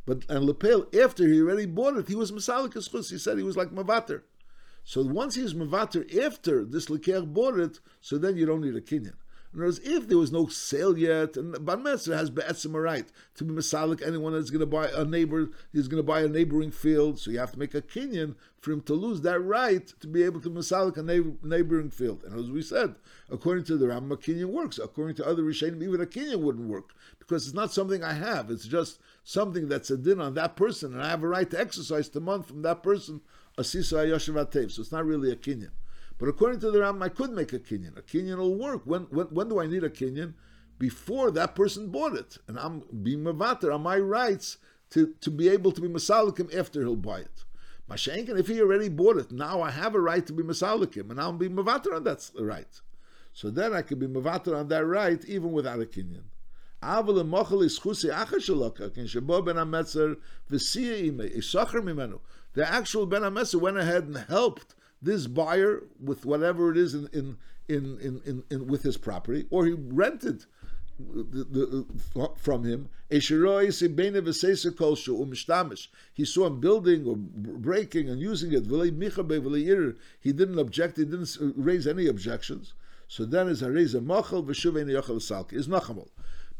But 0.06 0.25
and 0.30 0.46
lepel 0.46 0.88
after 1.04 1.27
he 1.27 1.42
already 1.42 1.65
bought 1.65 1.98
it, 1.98 2.08
he 2.08 2.15
was 2.15 2.32
misalik 2.32 2.74
He 3.10 3.18
said 3.18 3.38
he 3.38 3.44
was 3.44 3.58
like 3.58 3.72
mavater. 3.72 4.24
So 4.84 5.04
once 5.04 5.36
he's 5.36 5.54
mavater 5.54 6.06
after 6.24 6.63
this 6.63 6.86
lekeach 6.86 7.34
bought 7.34 7.60
it, 7.60 7.82
so 8.00 8.18
then 8.18 8.38
you 8.38 8.46
don't 8.46 8.62
need 8.62 8.75
a 8.75 8.82
kinyan. 8.82 9.15
Words, 9.53 9.81
if 9.84 10.08
there 10.08 10.17
was 10.17 10.31
no 10.31 10.48
sale 10.48 10.98
yet, 10.98 11.36
and 11.36 11.65
Bar 11.65 11.75
Metzra 11.75 12.15
has 12.15 12.29
be'etzim 12.29 12.74
a 12.74 12.79
right 12.79 13.05
to 13.36 13.43
be 13.43 13.53
Masalik, 13.53 14.01
anyone 14.01 14.31
that's 14.31 14.50
going 14.50 14.62
to 14.62 14.65
buy 14.65 14.88
a 14.88 15.03
neighbor, 15.03 15.50
is 15.74 15.89
going 15.89 16.01
to 16.01 16.08
buy 16.08 16.22
a 16.22 16.27
neighboring 16.29 16.72
field, 16.72 17.20
so 17.20 17.31
you 17.31 17.39
have 17.39 17.51
to 17.51 17.60
make 17.60 17.75
a 17.75 17.81
kinyan 17.81 18.36
for 18.62 18.72
him 18.72 18.79
to 18.81 18.93
lose 18.93 19.22
that 19.22 19.41
right 19.41 19.88
to 20.00 20.08
be 20.08 20.24
able 20.24 20.39
to 20.39 20.50
Masalik 20.50 20.96
a 20.96 21.03
neighbor, 21.03 21.34
neighboring 21.43 21.89
field. 21.89 22.24
And 22.24 22.39
as 22.39 22.50
we 22.50 22.62
said, 22.62 22.96
according 23.29 23.65
to 23.65 23.77
the 23.77 23.89
Ram, 23.89 24.10
a 24.10 24.15
kinyan 24.15 24.51
works. 24.51 24.79
According 24.79 25.17
to 25.17 25.27
other 25.27 25.43
Rishonim, 25.43 25.84
even 25.84 26.00
a 26.00 26.05
kinyan 26.05 26.39
wouldn't 26.39 26.70
work, 26.70 26.91
because 27.20 27.46
it's 27.46 27.55
not 27.55 27.74
something 27.74 28.05
I 28.05 28.13
have, 28.13 28.50
it's 28.50 28.65
just 28.65 29.00
something 29.25 29.67
that's 29.67 29.91
a 29.91 29.98
din 29.98 30.22
on 30.22 30.34
that 30.36 30.55
person, 30.55 30.93
and 30.93 31.03
I 31.03 31.10
have 31.10 31.24
a 31.24 31.27
right 31.27 31.50
to 31.51 31.60
exercise 31.60 32.08
the 32.08 32.22
month 32.22 32.48
from 32.48 32.62
that 32.62 32.84
person, 32.84 33.20
a 33.58 33.65
sisa 33.65 33.96
ayoshav 33.96 34.72
So 34.72 34.81
it's 34.81 34.93
not 34.93 35.05
really 35.05 35.29
a 35.29 35.36
kinyan. 35.36 35.72
But 36.22 36.30
according 36.30 36.60
to 36.60 36.70
the 36.70 36.82
Ram, 36.82 37.01
I 37.01 37.10
could 37.10 37.32
make 37.32 37.51
a 37.51 37.58
kinyan. 37.58 37.98
A 37.98 38.04
kinyan 38.04 38.38
will 38.38 38.54
work. 38.54 38.84
When, 38.86 39.08
when, 39.10 39.25
when 39.32 39.50
do 39.50 39.60
I 39.60 39.66
need 39.66 39.84
a 39.84 39.90
kinyan? 39.90 40.36
Before 40.78 41.32
that 41.32 41.56
person 41.56 41.90
bought 41.90 42.16
it. 42.16 42.38
And 42.48 42.60
I'm 42.60 42.84
being 43.01 43.24
mavater 43.24 43.74
on 43.74 43.82
my 43.82 43.98
rights 43.98 44.60
to, 44.92 45.16
to 45.22 45.32
be 45.32 45.50
able 45.50 45.72
to 45.72 45.82
be 45.82 45.88
masalikim 45.88 46.56
after 46.56 46.82
he'll 46.82 46.96
buy 46.96 47.22
it. 47.22 47.44
Mashenkin, 47.90 48.40
if 48.40 48.48
he 48.48 48.62
already 48.62 48.88
bought 48.88 49.18
it, 49.18 49.32
now 49.32 49.63
I 49.63 49.72
have 49.72 49.96
a 49.96 50.00
right 50.00 50.24
to 50.28 50.32
be 50.32 50.44
masalikim, 50.44 51.10
and 51.10 51.20
I'm 51.20 51.40
being 51.40 51.56
mavater 51.56 51.96
on 51.96 52.04
that 52.04 52.30
right. 52.40 52.80
So 53.34 53.50
then 53.50 53.74
I 53.74 53.82
can 53.82 53.98
be 53.98 54.06
mavater 54.06 54.56
on 54.56 54.68
that 54.68 54.86
right 54.86 55.25
even 55.25 55.51
without 55.51 55.82
a 55.82 55.86
kinyan. 55.86 56.25
The 56.82 56.88
actual 62.70 63.06
Ben 63.06 63.22
HaMetzer 63.22 63.60
went 63.60 63.78
ahead 63.78 64.04
and 64.04 64.18
helped 64.18 64.75
this 65.01 65.27
buyer 65.27 65.84
with 66.00 66.25
whatever 66.25 66.72
it 66.72 66.77
is 66.77 66.93
in, 66.93 67.08
in, 67.13 67.38
in, 67.67 68.00
in, 68.00 68.22
in, 68.25 68.43
in 68.50 68.67
with 68.67 68.84
his 68.84 68.98
property, 68.98 69.48
or 69.50 69.65
he 69.65 69.74
rented 69.74 70.46
the, 71.00 71.86
the, 72.13 72.29
from 72.38 72.63
him. 72.63 72.89
He 73.10 73.20
saw 73.20 73.41
him 76.48 76.60
building 76.60 77.08
or 77.08 77.15
breaking 77.17 78.10
and 78.10 78.22
using 78.22 78.53
it. 78.53 78.65
He 80.20 80.31
didn't 80.31 80.60
object. 80.60 80.98
He 80.98 81.05
didn't 81.05 81.38
uh, 81.41 81.46
raise 81.55 81.88
any 81.88 82.08
objections. 82.08 82.74
So 83.08 83.25
then 83.25 83.48
is 83.50 83.62
hareza 83.62 84.01
machal 84.03 84.43
v'shuvein 84.43 84.88
yachal 84.88 85.20
salki 85.20 85.53
is 85.53 85.67
nachamal. 85.67 86.10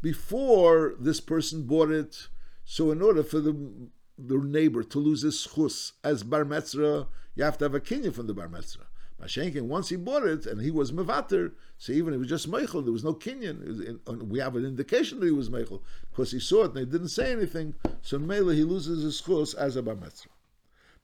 Before 0.02 0.94
this 0.98 1.20
person 1.20 1.62
bought 1.62 1.90
it, 1.90 2.28
so 2.64 2.90
in 2.90 3.00
order 3.00 3.22
for 3.22 3.40
the 3.40 3.88
the 4.18 4.36
neighbor 4.38 4.82
to 4.82 4.98
lose 4.98 5.22
his 5.22 5.46
chus 5.54 5.92
as 6.04 6.22
bar 6.22 6.44
metzra, 6.44 7.06
you 7.34 7.44
have 7.44 7.58
to 7.58 7.64
have 7.64 7.74
a 7.74 7.80
kinyan 7.80 8.12
from 8.12 8.26
the 8.26 8.34
bar 8.34 8.48
metzra. 8.48 8.84
Mashenkin, 9.20 9.62
once 9.62 9.88
he 9.88 9.96
bought 9.96 10.24
it 10.24 10.46
and 10.46 10.60
he 10.60 10.70
was 10.70 10.90
mevater, 10.90 11.52
so 11.78 11.92
even 11.92 12.12
if 12.12 12.16
it 12.16 12.20
was 12.20 12.28
just 12.28 12.50
meichel, 12.50 12.82
there 12.82 12.92
was 12.92 13.04
no 13.04 13.14
kinyan. 13.14 14.28
We 14.28 14.40
have 14.40 14.56
an 14.56 14.66
indication 14.66 15.20
that 15.20 15.26
he 15.26 15.32
was 15.32 15.48
meichel 15.48 15.80
because 16.10 16.32
he 16.32 16.40
saw 16.40 16.64
it 16.64 16.70
and 16.70 16.78
he 16.78 16.84
didn't 16.84 17.08
say 17.08 17.30
anything. 17.30 17.74
So 18.02 18.18
mele 18.18 18.48
he 18.48 18.64
loses 18.64 19.02
his 19.02 19.20
chus 19.20 19.54
as 19.54 19.76
a 19.76 19.82
bar. 19.82 19.96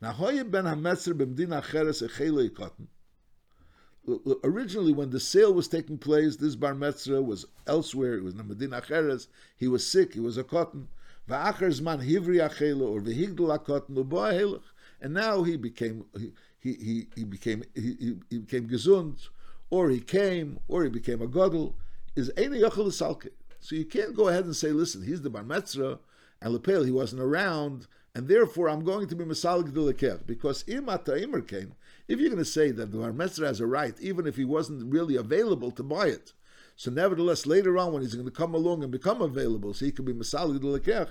Now, 0.01 0.13
ben 0.13 0.65
hametzra 0.65 1.15
b'mdina 1.15 1.65
cheres 1.71 2.03
echele 2.03 2.51
originally 4.45 4.93
when 4.93 5.11
the 5.11 5.21
sale 5.21 5.53
was 5.53 5.69
taking 5.69 5.99
place, 5.99 6.37
this 6.37 6.57
bar 6.57 6.75
metzra 6.75 7.23
was 7.25 7.47
elsewhere. 7.67 8.15
It 8.15 8.25
was 8.25 8.35
in 8.35 8.49
Medina 8.49 8.81
Cheres. 8.81 9.29
He 9.57 9.69
was 9.69 9.87
sick. 9.87 10.15
He 10.15 10.21
was 10.21 10.39
a 10.39 10.45
cotton. 10.45 10.89
Man 11.29 12.01
hivri 12.01 12.41
or 14.41 14.61
And 15.01 15.15
now 15.15 15.43
he 15.43 15.57
became 15.57 16.05
he 16.17 16.33
he, 16.61 17.07
he 17.15 17.25
became 17.25 17.63
he, 17.75 18.17
he 18.31 18.39
became 18.39 18.69
gesund, 18.69 19.29
or 19.71 19.91
he 19.91 20.01
came, 20.01 20.59
or 20.69 20.85
he 20.85 20.91
became 20.91 21.23
a 21.23 21.29
godel. 21.29 21.75
Is 22.17 22.33
eine 22.37 22.57
yochel 22.57 22.87
salke. 22.87 23.29
So 23.61 23.77
you 23.77 23.85
can't 23.85 24.15
go 24.15 24.29
ahead 24.29 24.45
and 24.45 24.57
say, 24.57 24.73
listen, 24.73 25.03
he's 25.03 25.23
the 25.23 25.31
bar 25.31 25.45
metzra, 25.45 25.99
and 26.41 26.53
lepel 26.53 26.85
he 26.85 26.91
wasn't 26.91 27.23
around, 27.23 27.87
and 28.15 28.27
therefore 28.27 28.69
I'm 28.69 28.85
going 28.85 29.09
to 29.09 29.15
be 29.15 29.25
masalik 29.25 29.73
de 29.73 30.19
because 30.27 30.65
imata 30.65 31.21
imer 31.23 31.47
came 31.47 31.75
if 32.09 32.19
you're 32.19 32.31
going 32.31 32.43
to 32.43 32.45
say 32.45 32.71
that 32.71 32.91
the 32.91 32.99
Bar 32.99 33.13
has 33.47 33.61
a 33.61 33.67
right, 33.67 33.95
even 34.01 34.27
if 34.27 34.37
he 34.37 34.45
wasn't 34.45 34.91
really 34.91 35.17
available 35.17 35.71
to 35.73 35.83
buy 35.83 36.07
it, 36.07 36.33
so 36.79 36.93
nevertheless, 36.93 37.45
later 37.45 37.77
on, 37.77 37.93
when 37.93 38.03
he's 38.03 38.15
going 38.15 38.25
to 38.25 38.31
come 38.31 38.55
along 38.55 38.85
and 38.85 38.93
become 38.93 39.21
available, 39.21 39.75
so 39.75 39.85
he 39.85 39.91
can 39.91 40.05
be 40.05 40.13
masali 40.13 40.61
lekech, 40.61 41.11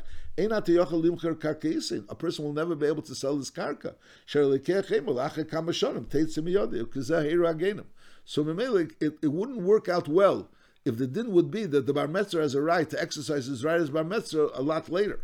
a 2.09 2.15
person 2.15 2.45
will 2.45 2.53
never 2.53 2.73
be 2.73 2.85
able 2.85 3.01
to 3.01 3.13
sell 3.13 3.35
his 3.35 3.51
karka. 3.51 3.95
So 4.25 4.53
it, 8.49 9.17
it 9.21 9.27
wouldn't 9.27 9.61
work 9.61 9.89
out 9.89 10.07
well 10.07 10.47
if 10.85 10.97
the 10.97 11.05
din 11.05 11.33
would 11.33 11.51
be 11.51 11.65
that 11.65 11.85
the 11.85 11.93
bar 11.93 12.07
metzer 12.07 12.39
has 12.41 12.55
a 12.55 12.61
right 12.61 12.89
to 12.89 13.01
exercise 13.01 13.47
his 13.47 13.65
right 13.65 13.81
as 13.81 13.89
bar 13.89 14.05
metzer 14.05 14.49
a 14.53 14.61
lot 14.61 14.87
later. 14.87 15.19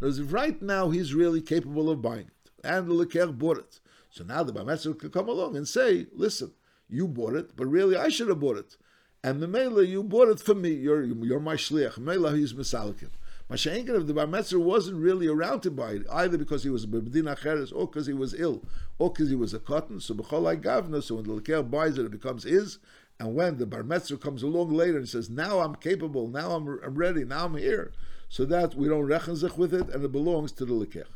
Because 0.00 0.20
right 0.20 0.60
now 0.60 0.90
he's 0.90 1.14
really 1.14 1.40
capable 1.40 1.88
of 1.88 2.02
buying 2.02 2.26
it, 2.26 2.50
and 2.64 2.88
the 2.88 2.94
lekech 2.94 3.38
bought 3.38 3.58
it. 3.58 3.78
So 4.10 4.24
now 4.24 4.42
the 4.42 4.52
bar 4.52 4.64
Bametzer 4.64 4.98
could 4.98 5.12
come 5.12 5.28
along 5.28 5.56
and 5.56 5.68
say, 5.68 6.08
listen, 6.12 6.50
you 6.88 7.06
bought 7.06 7.34
it, 7.34 7.54
but 7.54 7.68
really 7.68 7.96
I 7.96 8.08
should 8.08 8.28
have 8.28 8.40
bought 8.40 8.56
it. 8.56 8.76
And 9.24 9.40
the 9.40 9.48
Mela, 9.48 9.82
you 9.82 10.02
bought 10.02 10.28
it 10.28 10.38
for 10.38 10.54
me. 10.54 10.68
You're, 10.68 11.02
you're 11.02 11.40
my 11.40 11.54
shliach. 11.54 11.96
Mela, 11.96 12.36
he's 12.36 12.52
Masalikim. 12.52 13.08
If 13.48 14.06
the 14.06 14.12
Bar 14.12 14.26
wasn't 14.58 14.98
really 14.98 15.28
around 15.28 15.60
to 15.60 15.70
buy 15.70 15.92
it, 15.92 16.06
either 16.12 16.36
because 16.36 16.62
he 16.62 16.68
was 16.68 16.84
a 16.84 16.86
Bebedin 16.86 17.34
Acheres, 17.34 17.72
or 17.74 17.86
because 17.86 18.06
he 18.06 18.12
was 18.12 18.38
ill, 18.38 18.62
or 18.98 19.10
because 19.10 19.30
he 19.30 19.34
was 19.34 19.54
a 19.54 19.58
cotton, 19.58 20.00
so 20.00 20.14
B'cholai 20.14 20.60
Gavna, 20.60 21.02
so 21.02 21.14
when 21.14 21.24
the 21.24 21.40
Leker 21.40 21.70
buys 21.70 21.96
it, 21.96 22.04
it 22.04 22.10
becomes 22.10 22.44
his, 22.44 22.78
and 23.18 23.34
when 23.34 23.56
the 23.56 23.64
Bar 23.64 23.82
comes 24.18 24.42
along 24.42 24.74
later 24.74 24.98
and 24.98 25.08
says, 25.08 25.30
now 25.30 25.60
I'm 25.60 25.76
capable, 25.76 26.28
now 26.28 26.52
I'm, 26.52 26.80
I'm 26.84 26.94
ready, 26.94 27.24
now 27.24 27.46
I'm 27.46 27.56
here, 27.56 27.92
so 28.28 28.44
that 28.44 28.74
we 28.74 28.88
don't 28.88 29.06
rechenzich 29.06 29.56
with 29.56 29.72
it, 29.72 29.88
and 29.88 30.04
it 30.04 30.12
belongs 30.12 30.52
to 30.52 30.66
the 30.66 30.74
Leker. 30.74 31.06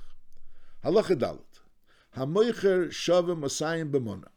Halacha 0.83 1.15
Dalit. 1.19 1.61
Hamoicher 2.17 2.89
Shava 2.89 3.39
Masayim 3.39 3.91
B'mona. 3.91 4.29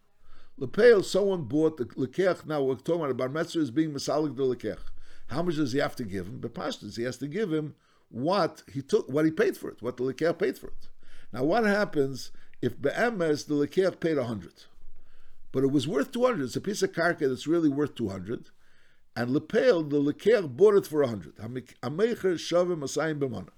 Lepel, 0.62 1.02
someone 1.02 1.46
bought 1.46 1.78
the 1.78 1.86
lekech. 1.86 2.46
Now 2.46 2.62
we're 2.62 2.76
talking 2.76 3.10
about 3.10 3.18
bar 3.18 3.30
metzra 3.30 3.58
is 3.58 3.72
being 3.72 3.92
masalik 3.92 4.36
the 4.36 4.44
lekech. 4.44 4.78
How 5.26 5.42
much 5.42 5.56
does 5.56 5.74
he 5.74 5.80
have 5.80 5.96
to 5.96 6.04
give 6.04 6.28
him? 6.28 6.40
Bepashtas, 6.40 6.98
he 6.98 7.04
has 7.04 7.18
to 7.18 7.26
give 7.26 7.52
him 7.52 7.74
what 8.10 8.62
he 8.72 8.84
took, 8.84 9.10
what 9.10 9.26
he 9.26 9.32
paid 9.32 9.58
for 9.58 9.72
it, 9.72 9.82
what 9.82 9.98
the 9.98 10.04
lekech 10.04 10.38
paid 10.38 10.60
for 10.60 10.68
it. 10.68 10.88
Now, 11.34 11.46
what 11.46 11.64
happens 11.64 12.30
if 12.62 12.80
be'emes 12.80 13.46
the 13.46 13.56
lekech 13.56 14.00
paid 14.00 14.20
hundred, 14.20 14.66
but 15.52 15.64
it 15.64 15.72
was 15.72 15.88
worth 15.88 16.12
two 16.12 16.26
hundred? 16.26 16.44
It's 16.44 16.56
a 16.56 16.62
piece 16.62 16.84
of 16.84 16.92
karka 16.92 17.28
that's 17.28 17.48
really 17.48 17.70
worth 17.70 17.96
two 17.96 18.10
hundred, 18.10 18.52
and 19.16 19.32
lepel 19.32 19.82
the 19.82 20.00
lekech 20.00 20.56
bought 20.56 20.76
it 20.76 20.86
for 20.86 21.04
hundred. 21.08 21.38
Hamecher 21.38 22.36
shavim 22.36 22.82
masayim 22.82 23.18
b'mona. 23.18 23.50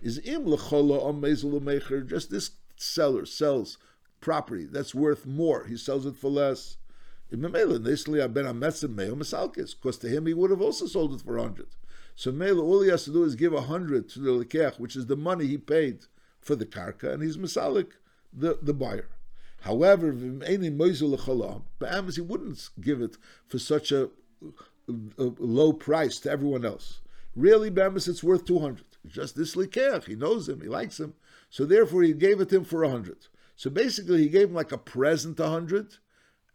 Is 0.00 0.18
im 0.24 0.46
lechola 0.46 1.04
om 1.04 1.22
mezel 1.22 2.08
just 2.08 2.30
this 2.30 2.50
seller 2.74 3.26
sells 3.26 3.78
property 4.22 4.64
that's 4.64 4.94
worth 4.94 5.26
more, 5.26 5.66
he 5.66 5.76
sells 5.76 6.06
it 6.06 6.16
for 6.16 6.30
less. 6.30 6.78
Because 7.30 7.52
to 9.98 10.08
him 10.08 10.26
he 10.26 10.34
would 10.34 10.50
have 10.50 10.60
also 10.60 10.86
sold 10.86 11.14
it 11.14 11.20
for 11.20 11.36
a 11.36 11.42
hundred. 11.42 11.68
So 12.14 12.30
Mela, 12.30 12.62
all 12.62 12.82
he 12.82 12.90
has 12.90 13.04
to 13.04 13.12
do 13.12 13.24
is 13.24 13.34
give 13.34 13.52
a 13.52 13.62
hundred 13.62 14.08
to 14.10 14.20
the 14.20 14.30
lekech, 14.30 14.78
which 14.78 14.94
is 14.96 15.06
the 15.06 15.16
money 15.16 15.46
he 15.46 15.58
paid 15.58 16.04
for 16.40 16.56
the 16.56 16.66
karka, 16.66 17.12
and 17.12 17.22
he's 17.22 17.38
masalik, 17.38 17.92
the, 18.32 18.58
the 18.60 18.74
buyer. 18.74 19.08
However, 19.62 20.12
he 20.12 20.28
wouldn't 22.20 22.70
give 22.80 23.00
it 23.00 23.16
for 23.46 23.58
such 23.58 23.92
a, 23.92 24.10
a, 25.18 25.32
low 25.38 25.72
price 25.72 26.18
to 26.20 26.30
everyone 26.30 26.66
else. 26.66 27.00
Really, 27.36 27.70
Bamis, 27.70 28.08
it's 28.08 28.24
worth 28.24 28.44
200. 28.44 28.84
Just 29.06 29.36
this 29.36 29.54
likech, 29.54 30.04
he 30.04 30.16
knows 30.16 30.48
him, 30.48 30.60
he 30.60 30.68
likes 30.68 30.98
him. 30.98 31.14
So 31.48 31.64
therefore, 31.64 32.02
he 32.02 32.12
gave 32.12 32.40
it 32.40 32.52
him 32.52 32.64
for 32.64 32.82
100. 32.82 33.28
So 33.56 33.70
basically, 33.70 34.22
he 34.22 34.28
gave 34.28 34.48
him 34.48 34.54
like 34.54 34.72
a 34.72 34.78
present 34.78 35.38
a 35.40 35.44
100, 35.44 35.96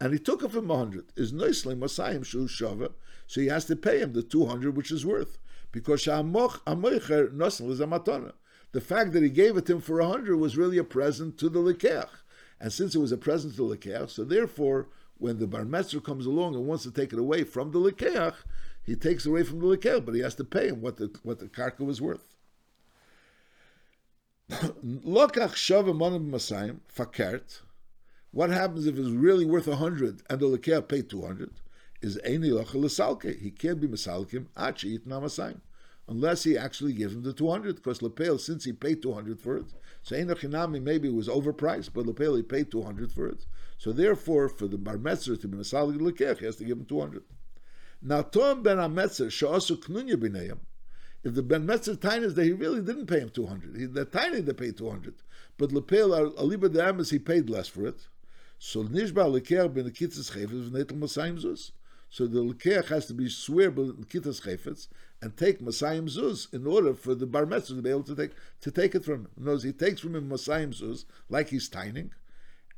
and 0.00 0.12
he 0.12 0.18
took 0.18 0.42
it 0.42 0.50
from 0.50 0.68
100. 0.68 1.12
Is 1.16 1.32
noisle 1.32 1.74
masayim 1.74 2.24
shu 2.24 2.46
shava, 2.46 2.92
so 3.26 3.40
he 3.40 3.48
has 3.48 3.64
to 3.66 3.76
pay 3.76 4.00
him 4.00 4.12
the 4.12 4.22
200 4.22 4.76
which 4.76 4.90
is 4.90 5.06
worth. 5.06 5.38
Because 5.70 6.04
amoicher 6.04 7.32
nosel 7.32 7.70
is 7.70 7.80
a 7.80 7.86
matana. 7.86 8.32
The 8.72 8.80
fact 8.80 9.12
that 9.12 9.22
he 9.22 9.30
gave 9.30 9.56
it 9.56 9.66
to 9.66 9.74
him 9.74 9.80
for 9.80 10.00
a 10.00 10.08
100 10.08 10.36
was 10.36 10.56
really 10.56 10.78
a 10.78 10.84
present 10.84 11.38
to 11.38 11.48
the 11.48 11.60
likech. 11.60 12.08
And 12.60 12.72
since 12.72 12.94
it 12.94 12.98
was 12.98 13.12
a 13.12 13.16
present 13.16 13.56
to 13.56 13.68
the 13.68 13.76
likech, 13.76 14.10
so 14.10 14.24
therefore, 14.24 14.88
when 15.18 15.38
the 15.38 15.46
bar 15.46 15.64
comes 16.00 16.26
along 16.26 16.54
and 16.54 16.66
wants 16.66 16.84
to 16.84 16.90
take 16.90 17.12
it 17.12 17.18
away 17.18 17.44
from 17.44 17.70
the 17.70 17.78
likech, 17.78 18.34
he 18.88 18.96
takes 18.96 19.26
away 19.26 19.42
from 19.42 19.60
the 19.60 19.66
lekel, 19.66 20.02
but 20.02 20.14
he 20.14 20.22
has 20.22 20.34
to 20.36 20.44
pay 20.44 20.68
him 20.68 20.80
what 20.80 20.96
the 20.96 21.14
what 21.22 21.40
the 21.40 21.46
karka 21.46 21.84
was 21.84 22.00
worth. 22.00 22.34
Lokach 22.34 22.46
shava 23.44 24.37
manim 24.37 24.37
masayim 24.37 24.37
fakert. 26.94 27.60
What 28.30 28.50
happens 28.50 28.86
if 28.86 28.98
it's 28.98 29.08
really 29.08 29.44
worth 29.46 29.68
a 29.68 29.76
hundred 29.76 30.22
and 30.28 30.40
the 30.40 30.46
lekel 30.46 30.86
paid 30.88 31.08
two 31.10 31.22
hundred? 31.22 31.50
Is 32.00 32.18
eini 32.26 32.50
lesalke? 32.50 33.40
He 33.40 33.50
can't 33.50 33.80
be 33.80 33.88
masalkim 33.88 34.46
achi 34.56 34.98
itna 34.98 35.22
masayim 35.22 35.60
unless 36.08 36.42
he 36.42 36.56
actually 36.56 36.94
gives 36.94 37.14
him 37.14 37.22
the 37.22 37.32
200, 37.32 37.76
because 37.76 38.00
Lepel, 38.00 38.38
since 38.38 38.64
he 38.64 38.72
paid 38.72 39.02
200 39.02 39.38
for 39.38 39.58
it, 39.58 39.66
so 40.02 40.16
Einachinami 40.16 40.82
maybe 40.82 41.10
was 41.10 41.28
overpriced, 41.28 41.90
but 41.92 42.06
Lepel 42.06 42.34
he 42.34 42.42
paid 42.42 42.70
200 42.70 43.12
for 43.12 43.28
it. 43.28 43.44
So 43.76 43.92
therefore, 43.92 44.48
for 44.48 44.66
the 44.66 44.78
Bar 44.78 44.96
Metzer 44.96 45.38
to 45.40 45.48
be 45.48 45.58
Masalik 45.58 45.98
Lekech, 45.98 46.38
he 46.38 46.46
has 46.46 46.56
to 46.56 46.64
give 46.64 46.78
him 46.78 46.86
200. 46.86 47.22
Now, 48.00 48.22
Tom 48.22 48.62
ben 48.62 48.78
Ametzer, 48.78 49.26
Sha'asu 49.26 49.76
Knunya 49.84 50.14
B'neiam, 50.14 50.58
if 51.28 51.34
the 51.34 51.42
Ben 51.42 51.66
Metzer 51.66 51.96
Tainas 51.96 52.34
that 52.34 52.44
he 52.44 52.52
really 52.52 52.80
didn't 52.80 53.06
pay 53.06 53.20
him 53.20 53.28
200, 53.28 53.76
he, 53.76 53.86
the 53.86 54.06
Taina 54.06 54.44
they 54.44 54.52
paid 54.52 54.76
200, 54.76 55.14
but 55.56 55.72
Lepel, 55.72 56.10
Aliba 56.34 56.72
de 56.72 56.86
Amas, 56.86 57.10
he 57.10 57.18
paid 57.18 57.48
less 57.50 57.68
for 57.68 57.86
it. 57.86 58.08
So 58.58 58.82
Nishba 58.82 59.40
Leker 59.40 59.72
ben 59.72 59.90
Kitzes 59.90 60.32
Chefetz 60.32 60.70
v'netel 60.70 60.98
Masayim 60.98 61.40
Zuz. 61.40 61.72
So 62.10 62.26
the 62.26 62.40
Leker 62.40 62.84
has 62.88 63.06
to 63.06 63.14
be 63.14 63.28
swear 63.28 63.70
by 63.70 63.82
Kitzes 63.82 64.42
Chefetz 64.42 64.88
and 65.22 65.36
take 65.36 65.60
Masayim 65.60 66.08
Zuz 66.08 66.52
in 66.52 66.66
order 66.66 66.94
for 66.94 67.14
the 67.14 67.26
Bar 67.26 67.46
Metzer 67.46 67.76
to 67.76 67.82
be 67.82 67.90
able 67.90 68.02
to 68.04 68.16
take 68.16 68.32
to 68.62 68.70
take 68.70 68.94
it 68.94 69.04
from 69.04 69.14
him. 69.14 69.28
Knows 69.36 69.62
he 69.62 69.72
takes 69.72 70.00
from 70.00 70.16
him 70.16 70.28
Masayim 70.28 70.70
Zuz 70.70 71.04
like 71.28 71.50
he's 71.50 71.68
tining, 71.68 72.10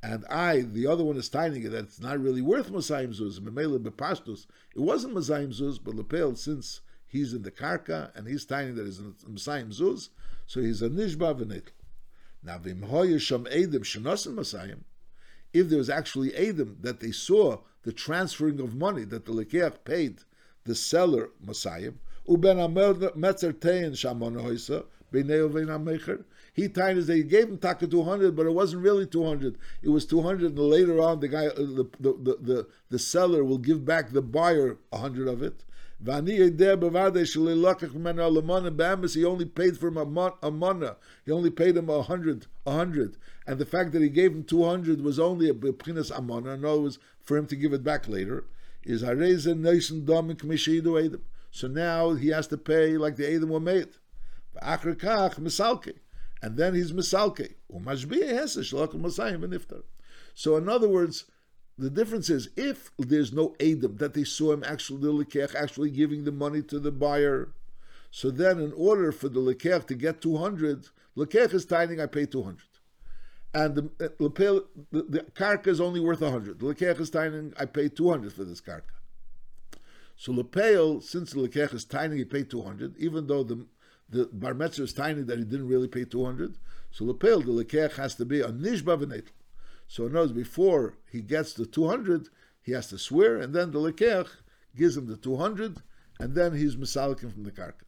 and 0.02 0.24
I, 0.26 0.60
the 0.60 0.86
other 0.86 1.04
one 1.04 1.16
is 1.16 1.28
tiny, 1.28 1.60
that 1.60 1.78
it's 1.78 2.00
not 2.00 2.20
really 2.20 2.42
worth 2.42 2.70
Masayim 2.70 3.18
Zuz, 3.18 3.38
Memele 3.38 3.78
Bepashtus. 3.78 4.46
It 4.74 4.80
wasn't 4.80 5.14
Masayim 5.14 5.48
Zuz, 5.48 5.78
but 5.82 5.94
Lepel, 5.94 6.34
since 6.36 6.80
he's 7.10 7.34
in 7.34 7.42
the 7.42 7.50
Karka 7.50 8.10
and 8.16 8.26
he's 8.26 8.44
tiny 8.44 8.70
that 8.72 8.86
is 8.86 8.98
in 8.98 9.12
Masayim 9.28 9.76
Zuz, 9.76 10.08
so 10.46 10.60
he's 10.60 10.80
a 10.80 10.88
Nishba 10.88 11.38
V'nitl. 11.38 11.70
Now, 12.42 12.58
Shenosim 12.58 14.34
Masayim, 14.34 14.80
if 15.52 15.68
there 15.68 15.78
was 15.78 15.90
actually 15.90 16.30
Edim 16.30 16.80
that 16.82 17.00
they 17.00 17.10
saw 17.10 17.58
the 17.82 17.92
transferring 17.92 18.60
of 18.60 18.74
money 18.74 19.04
that 19.04 19.26
the 19.26 19.32
Lekeach 19.32 19.84
paid 19.84 20.20
the 20.64 20.74
seller 20.74 21.30
Masayim, 21.44 21.94
Uben 22.28 22.56
Metzer 23.16 23.58
Tein 23.58 23.92
Shamon. 23.92 24.84
He 25.12 26.68
tainas 26.68 27.06
that 27.06 27.16
he 27.16 27.22
gave 27.24 27.48
him 27.48 27.58
taka 27.58 27.86
200, 27.88 28.36
but 28.36 28.46
it 28.46 28.52
wasn't 28.52 28.82
really 28.82 29.06
200. 29.06 29.58
It 29.82 29.88
was 29.88 30.06
200, 30.06 30.56
and 30.56 30.58
later 30.58 31.00
on 31.00 31.18
the 31.18 31.28
guy, 31.28 31.46
uh, 31.46 31.54
the, 31.54 31.88
the, 31.98 32.12
the, 32.12 32.38
the, 32.40 32.66
the 32.90 32.98
seller 32.98 33.42
will 33.42 33.58
give 33.58 33.84
back 33.84 34.10
the 34.10 34.22
buyer 34.22 34.78
100 34.90 35.26
of 35.26 35.42
it. 35.42 35.64
He 36.02 36.12
only 36.12 36.50
paid 39.44 39.78
for 39.78 39.88
him 39.88 39.96
a, 39.98 40.06
mon, 40.06 40.32
a 40.42 40.50
mana. 40.50 40.96
He 41.26 41.32
only 41.32 41.50
paid 41.50 41.76
him 41.76 41.90
a 41.90 42.00
hundred, 42.00 42.46
a 42.64 42.72
hundred, 42.72 43.18
and 43.46 43.58
the 43.58 43.66
fact 43.66 43.92
that 43.92 44.00
he 44.00 44.08
gave 44.08 44.32
him 44.32 44.44
two 44.44 44.64
hundred 44.64 45.02
was 45.02 45.18
only 45.18 45.50
a 45.50 45.54
b'chinas 45.54 46.10
amana. 46.10 46.54
In 46.54 46.64
other 46.64 46.80
words, 46.80 46.98
for 47.20 47.36
him 47.36 47.46
to 47.48 47.56
give 47.56 47.74
it 47.74 47.84
back 47.84 48.08
later. 48.08 48.44
Is 48.82 49.02
hareza 49.02 49.54
nation 49.54 50.06
dom 50.06 50.32
kamishidu 50.34 50.98
edom. 51.04 51.20
So 51.50 51.68
now 51.68 52.14
he 52.14 52.28
has 52.28 52.46
to 52.46 52.56
pay 52.56 52.96
like 52.96 53.16
the 53.16 53.30
edom 53.30 53.50
were 53.50 53.60
made. 53.60 53.88
Kach 54.62 55.38
misalke, 55.38 55.96
and 56.40 56.56
then 56.56 56.74
he's 56.74 56.92
misalke. 56.92 57.56
So 60.34 60.56
in 60.56 60.68
other 60.68 60.88
words 60.88 61.24
the 61.80 61.90
difference 61.90 62.28
is 62.30 62.50
if 62.56 62.90
there's 62.98 63.32
no 63.32 63.54
Adam, 63.60 63.96
that 63.96 64.14
they 64.14 64.24
saw 64.24 64.52
him 64.52 64.62
actually, 64.66 65.00
the 65.00 65.12
Lekech, 65.12 65.54
actually 65.54 65.90
giving 65.90 66.24
the 66.24 66.32
money 66.32 66.62
to 66.62 66.78
the 66.78 66.92
buyer. 66.92 67.52
So 68.10 68.30
then, 68.30 68.60
in 68.60 68.72
order 68.72 69.12
for 69.12 69.28
the 69.28 69.40
Lekech 69.40 69.86
to 69.86 69.94
get 69.94 70.20
200, 70.20 70.88
Lekech 71.16 71.54
is 71.54 71.64
tithing, 71.64 72.00
I 72.00 72.06
pay 72.06 72.26
200. 72.26 72.58
And 73.52 73.74
the, 73.74 73.82
uh, 74.04 74.26
the, 74.90 75.02
the 75.02 75.20
karka 75.34 75.68
is 75.68 75.80
only 75.80 76.00
worth 76.00 76.20
100. 76.20 76.60
The 76.60 76.66
Lekech 76.66 77.00
is 77.00 77.10
tithing, 77.10 77.54
I 77.58 77.64
pay 77.64 77.88
200 77.88 78.32
for 78.32 78.44
this 78.44 78.60
karka. 78.60 78.82
So 80.16 80.32
Lepel, 80.32 81.00
since 81.00 81.32
the 81.32 81.40
Lekech 81.40 81.72
is 81.72 81.84
tithing, 81.84 82.18
he 82.18 82.24
paid 82.24 82.50
200, 82.50 82.96
even 82.98 83.26
though 83.26 83.42
the 83.42 83.66
the 84.10 84.28
Bar 84.32 84.54
Metzer 84.54 84.80
is 84.80 84.92
tiny 84.92 85.22
that 85.22 85.38
he 85.38 85.44
didn't 85.44 85.68
really 85.68 85.88
pay 85.88 86.04
200. 86.04 86.56
So 86.90 87.04
Lepel, 87.04 87.40
the 87.40 87.64
Lekech 87.64 87.92
has 87.92 88.16
to 88.16 88.24
be 88.24 88.40
a 88.40 88.48
Nishba. 88.48 89.22
So 89.90 90.06
in 90.06 90.12
knows 90.12 90.30
before 90.30 90.94
he 91.10 91.20
gets 91.20 91.52
the 91.52 91.66
200, 91.66 92.28
he 92.62 92.70
has 92.70 92.86
to 92.90 92.96
swear, 92.96 93.38
and 93.38 93.52
then 93.52 93.72
the 93.72 93.80
Lekech 93.80 94.28
gives 94.76 94.96
him 94.96 95.08
the 95.08 95.16
200, 95.16 95.82
and 96.20 96.32
then 96.32 96.54
he's 96.54 96.76
Misalikim 96.76 97.32
from 97.32 97.42
the 97.42 97.50
Karka. 97.50 97.82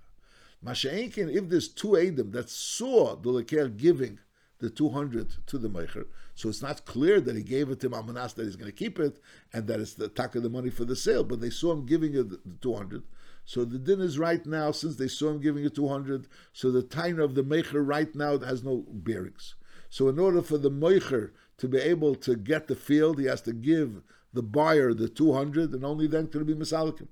Masha'inkin, 0.66 1.32
if 1.32 1.49
there's 1.49 1.68
two 1.68 1.97
Adam 1.97 2.32
that 2.32 2.50
saw 2.50 3.14
the 3.14 3.30
Lekech 3.30 3.76
giving 3.76 4.18
the 4.59 4.68
200 4.68 5.47
to 5.47 5.59
the 5.59 5.68
Meicher, 5.68 6.06
so 6.35 6.49
it's 6.49 6.61
not 6.61 6.85
clear 6.87 7.21
that 7.21 7.37
he 7.37 7.42
gave 7.44 7.71
it 7.71 7.78
to 7.78 7.90
Mamanas 7.90 8.35
that 8.35 8.47
he's 8.47 8.56
going 8.56 8.73
to 8.73 8.76
keep 8.76 8.99
it, 8.99 9.21
and 9.52 9.68
that 9.68 9.78
it's 9.78 9.94
the 9.94 10.09
taka 10.09 10.40
the 10.40 10.50
money 10.50 10.71
for 10.71 10.85
the 10.85 10.97
sale, 10.97 11.23
but 11.23 11.40
they 11.40 11.50
saw 11.50 11.71
him 11.71 11.87
giving 11.87 12.16
it 12.16 12.30
the 12.30 12.40
200. 12.61 13.04
So 13.44 13.64
the 13.64 13.78
din 13.78 14.00
is 14.00 14.18
right 14.18 14.44
now, 14.44 14.73
since 14.73 14.97
they 14.97 15.06
saw 15.06 15.30
him 15.30 15.40
giving 15.40 15.64
it 15.64 15.76
200, 15.76 16.26
so 16.52 16.73
the 16.73 16.82
time 16.82 17.21
of 17.21 17.37
the 17.37 17.44
Meicher 17.44 17.87
right 17.87 18.12
now 18.12 18.37
has 18.38 18.64
no 18.64 18.87
bearings. 18.88 19.54
So 19.88 20.09
in 20.09 20.18
order 20.18 20.42
for 20.42 20.59
the 20.59 20.71
Meicher 20.71 21.30
to 21.59 21.68
be 21.68 21.78
able 21.78 22.14
to 22.16 22.37
get 22.37 22.68
the 22.68 22.75
field, 22.75 23.18
he 23.18 23.26
has 23.26 23.42
to 23.42 23.52
give 23.52 24.02
the 24.32 24.42
buyer 24.42 24.94
the 24.94 25.09
200, 25.09 25.73
and 25.73 25.85
only 25.85 26.06
then 26.06 26.26
can 26.26 26.40
it 26.40 26.47
be 26.47 26.54
Misalikim. 26.54 27.09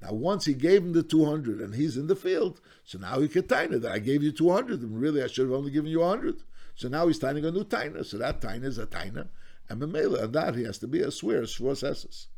Now, 0.00 0.12
once 0.12 0.46
he 0.46 0.54
gave 0.54 0.82
him 0.82 0.92
the 0.92 1.02
200 1.02 1.60
and 1.60 1.74
he's 1.74 1.96
in 1.96 2.08
the 2.08 2.16
field, 2.16 2.60
so 2.84 2.98
now 2.98 3.20
he 3.20 3.28
can 3.28 3.44
taina 3.44 3.80
that 3.80 3.92
I 3.92 3.98
gave 4.00 4.22
you 4.22 4.32
200, 4.32 4.80
and 4.82 5.00
really 5.00 5.22
I 5.22 5.28
should 5.28 5.46
have 5.46 5.56
only 5.56 5.70
given 5.70 5.90
you 5.90 6.00
100. 6.00 6.42
So 6.74 6.88
now 6.88 7.06
he's 7.06 7.18
taining 7.18 7.44
a 7.44 7.50
new 7.50 7.64
taina. 7.64 8.04
So 8.04 8.18
that 8.18 8.40
taina 8.40 8.64
is 8.64 8.78
a 8.78 8.86
taina, 8.86 9.28
and 9.68 9.80
Memela, 9.80 10.24
and 10.24 10.32
that 10.32 10.56
he 10.56 10.64
has 10.64 10.78
to 10.78 10.88
be 10.88 11.00
a 11.00 11.10
swear, 11.10 11.42
Shvos 11.42 12.28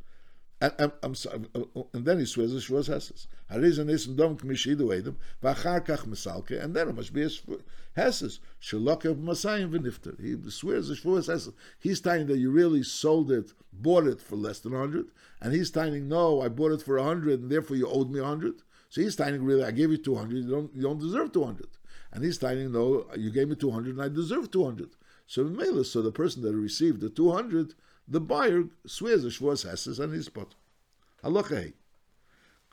Esses. 0.61 0.76
And, 0.80 0.92
I'm 1.02 1.14
sorry, 1.14 1.40
uh, 1.54 1.61
uh, 1.76 1.82
and 1.92 2.04
then 2.04 2.18
he 2.18 2.26
swears 2.26 2.54
a 2.54 2.58
Shvos 2.58 2.88
Esses. 2.88 3.26
Harizan 3.50 3.87
Nisim 3.87 4.16
Dom 4.16 4.37
Kamishidu 4.37 4.96
Edom, 4.96 5.16
Vachar 5.42 5.84
Kach 5.84 6.06
Misalke, 6.06 6.62
and 6.62 6.75
then 6.75 6.88
it 6.88 6.94
must 6.94 7.12
be 7.12 7.23
a 7.23 7.30
Hesses. 7.96 8.40
Shalokav 8.61 9.16
Masayim 9.23 9.70
V'nifter. 9.70 10.20
He 10.20 10.50
swears 10.50 10.90
a 10.90 10.94
Shvus 10.94 11.26
Hesses. 11.26 11.52
He's 11.78 12.00
telling 12.00 12.26
that 12.28 12.38
you 12.38 12.50
really 12.50 12.82
sold 12.82 13.30
it, 13.30 13.52
bought 13.73 14.06
it 14.06 14.20
for 14.20 14.37
less 14.37 14.61
than 14.61 14.73
100, 14.73 15.06
and 15.40 15.52
he's 15.52 15.70
telling, 15.70 16.08
no, 16.08 16.40
I 16.40 16.49
bought 16.49 16.73
it 16.73 16.82
for 16.82 16.96
100, 16.96 17.40
and 17.40 17.50
therefore 17.50 17.76
you 17.76 17.88
owed 17.88 18.11
me 18.11 18.20
100. 18.20 18.62
So 18.88 19.00
he's 19.00 19.16
telling, 19.16 19.42
really, 19.44 19.64
I 19.64 19.73
gave 19.73 19.90
you 19.90 19.99
200, 19.99 20.44
you 20.44 20.50
don't, 20.50 20.75
you 20.75 20.82
don't 20.82 21.00
deserve 21.00 21.32
200. 21.32 21.66
And 22.12 22.24
he's 22.24 22.38
telling, 22.38 22.70
no, 22.72 23.07
you 23.16 23.31
gave 23.31 23.48
me 23.48 23.57
200, 23.57 23.90
and 23.90 24.02
I 24.02 24.09
deserve 24.09 24.50
200. 24.50 24.90
So 25.26 25.44
Mela, 25.44 25.85
so 25.85 26.00
the 26.00 26.12
person 26.12 26.42
that 26.42 26.55
received 26.55 27.00
the 27.00 27.11
200, 27.11 27.74
the 28.07 28.21
buyer 28.21 28.64
swears 28.87 29.25
a 29.25 29.29
Shvus 29.29 29.69
Hesses, 29.69 29.99
and 29.99 30.14
he's 30.14 30.29
put. 30.29 30.55
Halacha 31.23 31.73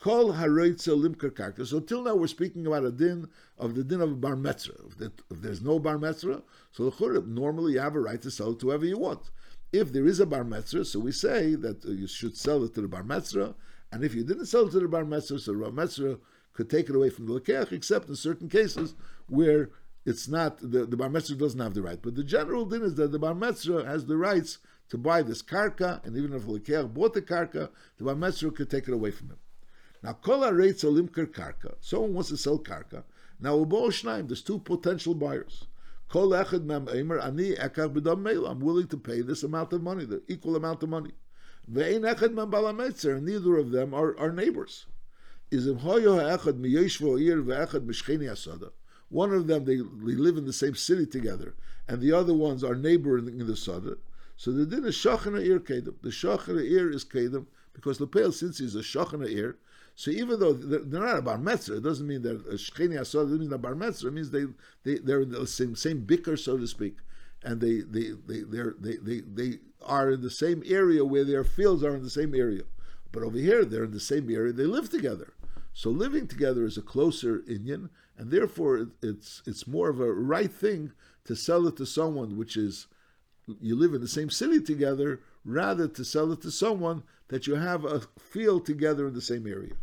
Kol 0.02 0.32
haroitza 0.32 1.00
limker 1.00 1.30
karka. 1.30 1.64
So 1.64 1.78
till 1.78 2.02
now 2.02 2.16
we're 2.16 2.26
speaking 2.26 2.66
about 2.66 2.84
a 2.84 2.90
din 2.90 3.28
of 3.56 3.76
the 3.76 3.84
din 3.84 4.00
of 4.00 4.10
a 4.10 4.16
bar 4.16 4.34
metzra. 4.34 4.74
If, 5.00 5.12
if 5.30 5.40
there's 5.40 5.62
no 5.62 5.78
bar 5.78 5.96
metzra, 5.96 6.42
so 6.72 6.86
the 6.86 6.90
churib, 6.90 7.28
normally 7.28 7.74
you 7.74 7.78
have 7.78 7.94
a 7.94 8.00
right 8.00 8.20
to 8.22 8.30
sell 8.30 8.50
it 8.50 8.58
to 8.60 8.66
whoever 8.66 8.84
you 8.84 8.98
want. 8.98 9.30
If 9.72 9.92
there 9.92 10.04
is 10.06 10.18
a 10.18 10.26
bar 10.26 10.42
metzra, 10.42 10.84
so 10.84 10.98
we 10.98 11.12
say 11.12 11.54
that 11.54 11.84
uh, 11.84 11.92
you 11.92 12.08
should 12.08 12.36
sell 12.36 12.64
it 12.64 12.74
to 12.74 12.80
the 12.80 12.88
bar 12.88 13.04
metzra, 13.04 13.54
and 13.92 14.02
if 14.02 14.12
you 14.12 14.24
didn't 14.24 14.46
sell 14.46 14.66
it 14.66 14.72
to 14.72 14.80
the 14.80 14.88
bar 14.88 15.04
metzra, 15.04 15.38
so 15.38 15.52
the 15.52 15.58
bar 15.58 15.70
metzra 15.70 16.18
could 16.52 16.68
take 16.68 16.88
it 16.88 16.96
away 16.96 17.08
from 17.08 17.26
the 17.26 17.38
lekech, 17.38 17.70
except 17.70 18.08
in 18.08 18.16
certain 18.16 18.48
cases 18.48 18.96
where 19.28 19.70
it's 20.04 20.26
not 20.26 20.58
the, 20.58 20.84
the 20.84 20.96
bar 20.96 21.10
metzra 21.10 21.38
doesn't 21.38 21.60
have 21.60 21.74
the 21.74 21.82
right. 21.82 22.02
But 22.02 22.16
the 22.16 22.24
general 22.24 22.66
din 22.66 22.82
is 22.82 22.96
that 22.96 23.12
the 23.12 23.20
bar 23.20 23.34
metzra 23.34 23.86
has 23.86 24.06
the 24.06 24.16
rights 24.16 24.58
to 24.92 24.98
buy 24.98 25.22
this 25.22 25.40
karka, 25.40 26.04
and 26.04 26.18
even 26.18 26.34
if 26.34 26.44
the 26.44 26.52
lekech 26.52 26.92
bought 26.92 27.14
the 27.14 27.22
karka, 27.22 27.70
the 27.96 28.04
bar 28.04 28.14
metzra 28.14 28.54
could 28.54 28.68
take 28.68 28.86
it 28.86 28.92
away 28.92 29.10
from 29.10 29.28
him. 29.28 29.38
Now, 30.02 30.12
kol 30.12 30.46
rates 30.52 30.84
limker 30.84 31.28
karka. 31.28 31.76
Someone 31.80 32.12
wants 32.12 32.28
to 32.28 32.36
sell 32.36 32.58
karka. 32.58 33.02
Now, 33.40 33.56
ubo 33.56 33.86
shnaim. 33.86 34.28
There's 34.28 34.42
two 34.42 34.58
potential 34.58 35.14
buyers. 35.14 35.64
Kol 36.10 36.28
echad 36.32 36.64
mem 36.64 36.88
eimer 36.88 37.24
ani 37.24 37.54
ekar 37.54 37.88
b'dam 37.88 38.20
meil. 38.20 38.46
I'm 38.46 38.60
willing 38.60 38.86
to 38.88 38.98
pay 38.98 39.22
this 39.22 39.42
amount 39.42 39.72
of 39.72 39.82
money, 39.82 40.04
the 40.04 40.20
equal 40.28 40.56
amount 40.56 40.82
of 40.82 40.90
money. 40.90 41.12
Ve'ein 41.72 42.02
echad 42.02 42.34
mem 42.34 42.50
balametzer. 42.50 43.16
And 43.16 43.24
neither 43.24 43.56
of 43.56 43.70
them 43.70 43.94
are, 43.94 44.14
are 44.18 44.30
neighbors. 44.30 44.84
Is 45.50 45.66
im 45.66 45.78
ha'echad 45.78 46.60
miyeshvo 46.60 47.18
ir 47.18 47.38
ve'echad 47.38 47.86
mishcheni 47.86 48.30
asada. 48.30 48.72
One 49.08 49.32
of 49.32 49.46
them, 49.46 49.64
they, 49.64 49.76
they 49.76 50.16
live 50.16 50.36
in 50.36 50.44
the 50.44 50.52
same 50.52 50.74
city 50.74 51.06
together, 51.06 51.54
and 51.88 52.02
the 52.02 52.12
other 52.12 52.34
ones 52.34 52.62
are 52.62 52.74
neighbor 52.74 53.16
in, 53.16 53.28
in 53.28 53.46
the 53.46 53.56
sada. 53.56 53.96
So 54.36 54.50
the 54.52 54.66
din 54.66 54.84
is 54.84 54.96
shachana 54.96 55.44
ir 55.44 55.60
kedem. 55.60 55.94
The 56.02 56.10
shachana 56.10 56.68
ir 56.68 56.90
is 56.90 57.04
kedem 57.04 57.46
because 57.72 58.00
Lepel, 58.00 58.32
since 58.32 58.58
he's 58.58 58.74
a 58.74 58.80
shachana 58.80 59.30
ir, 59.30 59.56
so 59.94 60.10
even 60.10 60.40
though 60.40 60.52
they're 60.52 61.00
not 61.00 61.18
a 61.18 61.22
bar 61.22 61.40
it 61.46 61.82
doesn't 61.82 62.06
mean 62.06 62.22
that 62.22 62.44
shcheni 62.52 62.98
asod 62.98 63.24
doesn't 63.24 63.40
mean 63.40 63.52
a 63.52 63.58
bar 63.58 63.74
metzra. 63.74 64.06
It 64.06 64.12
means 64.12 64.30
they 64.30 64.46
they 64.84 64.98
they're 64.98 65.22
in 65.22 65.30
the 65.30 65.46
same 65.46 65.76
same 65.76 66.04
bicker, 66.04 66.36
so 66.36 66.56
to 66.56 66.66
speak, 66.66 66.96
and 67.42 67.60
they 67.60 67.80
they 67.80 68.12
they 68.26 68.40
they're, 68.40 68.74
they 68.78 68.96
they 68.96 69.20
they 69.20 69.58
are 69.82 70.10
in 70.10 70.22
the 70.22 70.30
same 70.30 70.62
area 70.66 71.04
where 71.04 71.24
their 71.24 71.44
fields 71.44 71.84
are 71.84 71.94
in 71.94 72.02
the 72.02 72.10
same 72.10 72.34
area. 72.34 72.62
But 73.10 73.22
over 73.22 73.36
here, 73.36 73.64
they're 73.64 73.84
in 73.84 73.92
the 73.92 74.00
same 74.00 74.30
area. 74.30 74.52
They 74.52 74.64
live 74.64 74.88
together. 74.88 75.34
So 75.74 75.90
living 75.90 76.26
together 76.26 76.64
is 76.64 76.78
a 76.78 76.82
closer 76.82 77.42
Indian, 77.46 77.90
and 78.16 78.30
therefore 78.30 78.88
it's 79.02 79.42
it's 79.46 79.66
more 79.66 79.90
of 79.90 80.00
a 80.00 80.12
right 80.12 80.52
thing 80.52 80.92
to 81.24 81.36
sell 81.36 81.66
it 81.66 81.76
to 81.76 81.86
someone 81.86 82.36
which 82.36 82.56
is 82.56 82.86
you 83.60 83.76
live 83.76 83.94
in 83.94 84.00
the 84.00 84.08
same 84.08 84.30
city 84.30 84.60
together, 84.60 85.20
rather 85.44 85.88
to 85.88 86.04
sell 86.04 86.32
it 86.32 86.40
to 86.42 86.50
someone 86.50 87.02
that 87.28 87.46
you 87.46 87.54
have 87.54 87.84
a 87.84 88.00
field 88.18 88.66
together 88.66 89.06
in 89.06 89.14
the 89.14 89.20
same 89.20 89.46
area. 89.46 89.74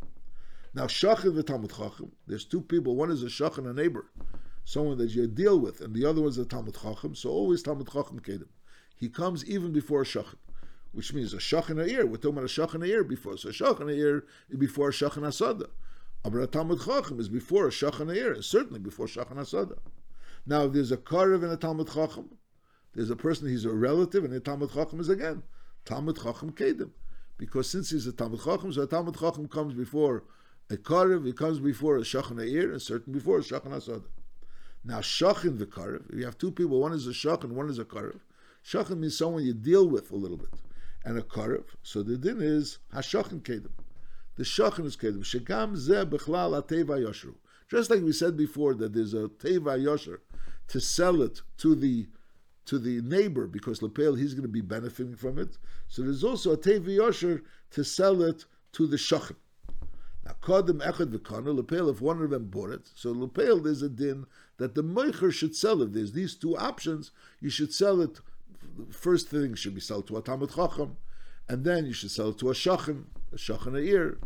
Now, 0.74 0.86
Shachin 0.86 1.36
and 1.36 1.48
Talmud 1.48 1.72
Chacham, 1.72 2.12
there's 2.28 2.46
two 2.46 2.62
people. 2.62 2.96
One 2.96 3.12
is 3.12 3.24
a 3.24 3.28
Shachin, 3.28 3.70
a 3.70 3.74
neighbor, 3.74 4.06
someone 4.66 4.98
that 5.00 5.10
you 5.12 5.26
deal 5.28 5.60
with, 5.60 5.82
and 5.82 5.96
the 5.96 6.06
other 6.06 6.22
one 6.22 6.30
is 6.30 6.38
a 6.38 6.46
Talmud 6.46 6.78
Chacham. 6.80 7.16
So 7.16 7.30
always 7.30 7.64
Talmud 7.64 7.92
Chacham 7.92 8.20
Kedim. 8.20 8.48
He 8.96 9.10
comes 9.10 9.44
even 9.46 9.72
before 9.72 10.02
a 10.02 10.06
Shachin, 10.06 10.38
which 10.92 11.14
means 11.14 11.34
a 11.34 11.38
Shachin 11.38 11.86
ear. 11.90 12.06
We're 12.06 12.18
talking 12.18 12.38
about 12.38 12.44
a 12.44 12.48
Shachin 12.48 12.86
ear 12.86 13.04
before. 13.04 13.38
So 13.38 13.50
a 13.50 13.52
Shachin 13.52 13.92
ear 13.92 14.26
is 14.50 14.58
before 14.58 14.90
a 14.90 14.94
Shachin 14.94 15.24
Asada. 15.24 15.70
But 16.24 16.36
a 16.36 16.48
Talmud 16.48 16.82
Chacham 16.86 17.20
is 17.20 17.30
before 17.30 17.68
a 17.68 17.72
Shachin 17.72 18.16
ear, 18.16 18.34
and 18.34 18.46
certainly 18.46 18.80
before 18.80 19.08
Shachin 19.08 19.38
Asada. 19.38 19.80
Now, 20.46 20.66
if 20.66 20.74
there's 20.74 20.92
a 20.92 20.98
Karev 20.98 21.44
and 21.44 21.52
a 21.52 21.58
Talmud 21.58 21.88
Chacham, 21.92 22.30
there's 22.94 23.10
a 23.10 23.16
person, 23.16 23.48
he's 23.48 23.66
a 23.66 23.72
relative, 23.72 24.24
and 24.24 24.34
a 24.34 24.40
Talmud 24.40 24.74
Chacham 24.74 25.00
is 25.00 25.10
again. 25.10 25.44
Talmud 25.86 26.18
Chacham 26.18 26.52
Kedim 26.52 26.92
because 27.40 27.70
since 27.70 27.90
he's 27.90 28.06
a 28.06 28.12
Talmud 28.12 28.44
Chacham, 28.44 28.72
so 28.72 28.84
a 28.84 28.88
Talmud 28.88 29.18
Chacham 29.18 29.48
comes 29.48 29.74
before 29.74 30.24
a 30.70 30.76
Karev, 30.76 31.26
he 31.26 31.34
comes 31.34 31.60
before 31.60 31.98
a 31.98 32.02
Shachan 32.02 32.36
Eir, 32.36 32.72
and 32.72 32.82
certain 32.82 33.14
before 33.14 33.40
a 33.40 33.42
Shachan 33.42 33.76
Asad. 33.76 34.04
Now, 34.84 35.00
Shachan 35.00 35.58
the 35.58 35.66
Karev, 35.66 36.16
you 36.16 36.26
have 36.26 36.38
two 36.38 36.52
people, 36.52 36.80
one 36.80 36.94
is 36.94 37.08
a 37.08 37.12
Shachan, 37.12 37.52
one 37.52 37.70
is 37.70 37.80
a 37.80 37.86
Karev. 37.86 38.20
Shachan 38.64 39.00
means 39.00 39.18
someone 39.18 39.46
you 39.46 39.54
deal 39.54 39.88
with 39.88 40.12
a 40.12 40.16
little 40.16 40.38
bit, 40.38 40.50
and 41.06 41.18
a 41.18 41.22
Karev. 41.22 41.64
So 41.82 42.04
the 42.04 42.18
din 42.18 42.42
is 42.42 42.80
Hashachan 42.94 43.42
Kedem. 43.42 43.72
The 44.36 44.44
Shachan 44.44 44.86
is 44.86 44.98
Kedem. 44.98 45.20
Shekam 45.20 45.76
Zeh 45.76 46.08
Bechlal 46.08 46.62
Ateva 46.62 47.00
Yoshru. 47.00 47.36
Just 47.72 47.90
like 47.90 48.02
we 48.02 48.12
said 48.12 48.36
before, 48.36 48.74
that 48.76 48.94
there's 48.94 49.14
a 49.14 49.28
Teva 49.28 49.82
Yosher 49.82 50.20
to 50.68 50.82
sell 50.82 51.22
it 51.22 51.42
to 51.58 51.74
the 51.74 52.08
to 52.70 52.78
the 52.78 53.02
neighbor 53.02 53.48
because 53.48 53.82
Lepel 53.82 54.14
he's 54.14 54.36
going 54.36 54.44
to 54.44 54.48
be 54.48 54.62
benefiting 54.62 55.16
from 55.16 55.40
it. 55.40 55.58
So 55.88 56.04
there's 56.04 56.24
also 56.24 56.52
a 56.52 56.58
Tevi 56.58 56.98
Yosher 56.98 57.42
to 57.72 57.84
sell 57.84 58.22
it 58.22 58.46
to 58.74 58.86
the 58.86 58.96
Shachan. 58.96 59.38
Now, 60.24 60.36
Kodim 60.44 60.80
echad 60.80 61.12
v'kana, 61.12 61.56
lepel, 61.56 61.90
if 61.90 62.00
one 62.00 62.22
of 62.22 62.30
them 62.30 62.46
bought 62.46 62.70
it, 62.70 62.88
so 62.94 63.10
lepel, 63.10 63.60
there's 63.60 63.82
a 63.82 63.90
din 63.90 64.28
that 64.58 64.76
the 64.76 64.84
moicher 64.84 65.34
should 65.34 65.56
sell 65.56 65.82
it. 65.82 65.94
There's 65.94 66.12
these 66.12 66.36
two 66.36 66.56
options, 66.56 67.10
you 67.42 67.50
should 67.50 67.74
sell 67.74 68.02
it, 68.02 68.20
first 68.92 69.30
thing 69.30 69.56
should 69.56 69.74
be 69.74 69.82
sold 69.82 70.06
to 70.10 70.18
a 70.18 70.22
Talmud 70.22 70.54
Chacham, 70.54 70.98
and 71.48 71.64
then 71.64 71.88
you 71.88 71.94
should 71.94 72.12
sell 72.12 72.30
it 72.30 72.38
to 72.38 72.52
a 72.52 72.54
Shachan, 72.54 73.06
a 73.34 73.38
Shachan 73.38 73.76
a 73.76 73.80
ear. 73.80 74.20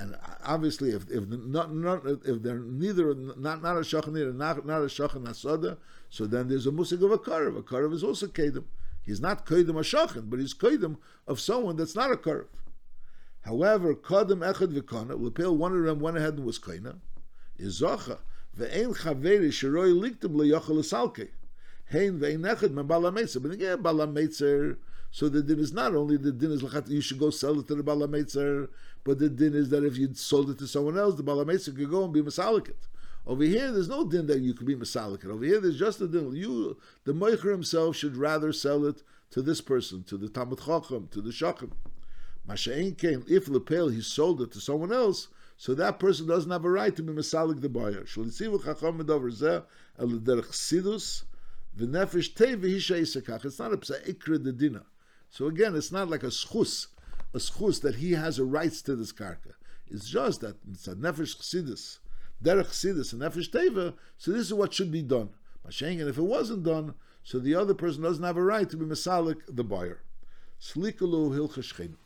And 0.00 0.16
obviously, 0.46 0.92
if 0.92 1.10
if 1.10 1.28
not, 1.28 1.74
not 1.74 2.06
if 2.06 2.42
they're 2.42 2.58
neither 2.58 3.14
not 3.14 3.62
not 3.62 3.76
a 3.76 3.80
shachan 3.80 4.16
and 4.16 4.38
not 4.38 4.64
not 4.64 4.80
a 4.80 4.86
shachan 4.86 5.26
asada, 5.26 5.76
so 6.08 6.26
then 6.26 6.48
there's 6.48 6.66
a 6.66 6.70
musig 6.70 7.04
of 7.04 7.12
a 7.12 7.18
karev. 7.18 7.58
A 7.58 7.62
karev 7.62 7.92
is 7.92 8.02
also 8.02 8.26
kedem. 8.26 8.64
He's 9.02 9.20
not 9.20 9.44
kedem 9.44 9.76
a 9.76 9.82
shachan, 9.82 10.30
but 10.30 10.38
he's 10.38 10.54
kedem 10.54 10.96
of 11.26 11.38
someone 11.38 11.76
that's 11.76 11.94
not 11.94 12.10
a 12.10 12.16
karev. 12.16 12.46
However, 13.42 13.94
kadem 13.94 14.38
echad 14.38 14.72
v'kana, 14.72 15.20
lepel 15.20 15.54
one 15.54 15.76
of 15.76 15.84
them 15.84 16.00
went 16.00 16.16
ahead 16.16 16.34
and 16.34 16.46
was 16.46 16.58
kaina, 16.58 16.96
is 17.58 17.82
zacha 17.82 18.20
ve'ein 18.58 18.96
chaveri 18.96 19.48
sheroi 19.48 19.92
liktem 19.92 20.34
leyachal 20.34 20.78
esalke. 20.78 21.28
Hein 21.92 22.18
ve'ein 22.20 22.40
echad 22.40 22.72
me 22.72 22.82
balametzer. 22.82 23.42
But 23.42 23.52
again, 23.52 23.82
balametzer. 23.82 24.78
So 25.10 25.28
the 25.28 25.42
din 25.42 25.58
is 25.58 25.74
not 25.74 25.94
only 25.94 26.16
the 26.16 26.32
din 26.32 26.52
is 26.52 26.62
lachat, 26.62 26.88
you 26.88 27.02
should 27.02 27.18
go 27.18 27.28
sell 27.28 27.60
it 27.60 27.68
to 27.68 27.74
the 27.74 27.82
balametzer, 27.82 28.68
but 29.04 29.18
the 29.18 29.28
din 29.28 29.54
is 29.54 29.70
that 29.70 29.84
if 29.84 29.96
you 29.96 30.12
sold 30.14 30.50
it 30.50 30.58
to 30.58 30.66
someone 30.66 30.98
else, 30.98 31.14
the 31.14 31.22
balametzer 31.22 31.74
could 31.74 31.90
go 31.90 32.04
and 32.04 32.12
be 32.12 32.22
masaliket. 32.22 32.88
Over 33.26 33.44
here, 33.44 33.70
there's 33.70 33.88
no 33.88 34.04
din 34.04 34.26
that 34.26 34.40
you 34.40 34.54
could 34.54 34.66
be 34.66 34.74
masaliket. 34.74 35.26
Over 35.26 35.44
here, 35.44 35.60
there's 35.60 35.78
just 35.78 36.00
a 36.00 36.08
din. 36.08 36.34
You, 36.34 36.76
the 37.04 37.12
moicher 37.12 37.50
himself, 37.50 37.96
should 37.96 38.16
rather 38.16 38.52
sell 38.52 38.84
it 38.86 39.02
to 39.30 39.42
this 39.42 39.60
person, 39.60 40.02
to 40.04 40.16
the 40.16 40.28
Talmud 40.28 40.60
Chacham, 40.64 41.08
to 41.12 41.20
the 41.20 41.30
Shacham. 41.30 41.72
Masha'in 42.48 42.96
came, 42.96 43.24
if 43.28 43.48
Lepel, 43.48 43.88
he 43.88 44.00
sold 44.00 44.40
it 44.40 44.50
to 44.52 44.60
someone 44.60 44.92
else, 44.92 45.28
so 45.56 45.74
that 45.74 45.98
person 45.98 46.26
doesn't 46.26 46.50
have 46.50 46.64
a 46.64 46.70
right 46.70 46.96
to 46.96 47.02
be 47.02 47.12
masalik 47.12 47.60
the 47.60 47.68
buyer. 47.68 48.04
Shalisivu 48.04 48.64
chacham 48.64 48.98
medavar 48.98 49.30
zeh 49.30 49.62
el 49.98 50.08
derech 50.08 50.52
sidus 50.52 51.24
v'nefesh 51.78 52.34
tei 52.34 52.56
v'hisha 52.56 52.98
isekach. 52.98 53.44
It's 53.44 53.58
not 53.58 53.74
a 53.74 53.76
psa'ikra 53.76 54.42
de 54.42 54.52
dina. 54.52 54.84
So 55.28 55.46
again, 55.46 55.76
it's 55.76 55.92
not 55.92 56.08
like 56.08 56.22
a 56.22 56.28
schus, 56.28 56.86
a 57.32 57.38
schus 57.38 57.80
that 57.82 57.96
he 57.96 58.12
has 58.12 58.38
a 58.38 58.44
rights 58.44 58.82
to 58.82 58.96
this 58.96 59.12
karka. 59.12 59.54
It's 59.88 60.08
just 60.08 60.40
that 60.40 60.56
it's 60.70 60.88
a 60.88 60.94
nefesh 60.94 61.36
chsidus, 61.36 61.98
derech 62.42 62.68
chsidus, 62.68 63.12
and 63.12 63.22
nefesh 63.22 63.50
teva. 63.50 63.94
So 64.18 64.30
this 64.32 64.46
is 64.46 64.54
what 64.54 64.72
should 64.72 64.90
be 64.90 65.02
done. 65.02 65.30
And 65.64 66.08
if 66.08 66.18
it 66.18 66.22
wasn't 66.22 66.64
done, 66.64 66.94
so 67.22 67.38
the 67.38 67.54
other 67.54 67.74
person 67.74 68.02
doesn't 68.02 68.24
have 68.24 68.36
a 68.36 68.42
right 68.42 68.68
to 68.70 68.76
be 68.76 68.84
masalik 68.84 69.38
the 69.48 69.62
buyer. 69.62 70.02
Slikalu 70.60 71.36
hilchashchenu. 71.36 71.96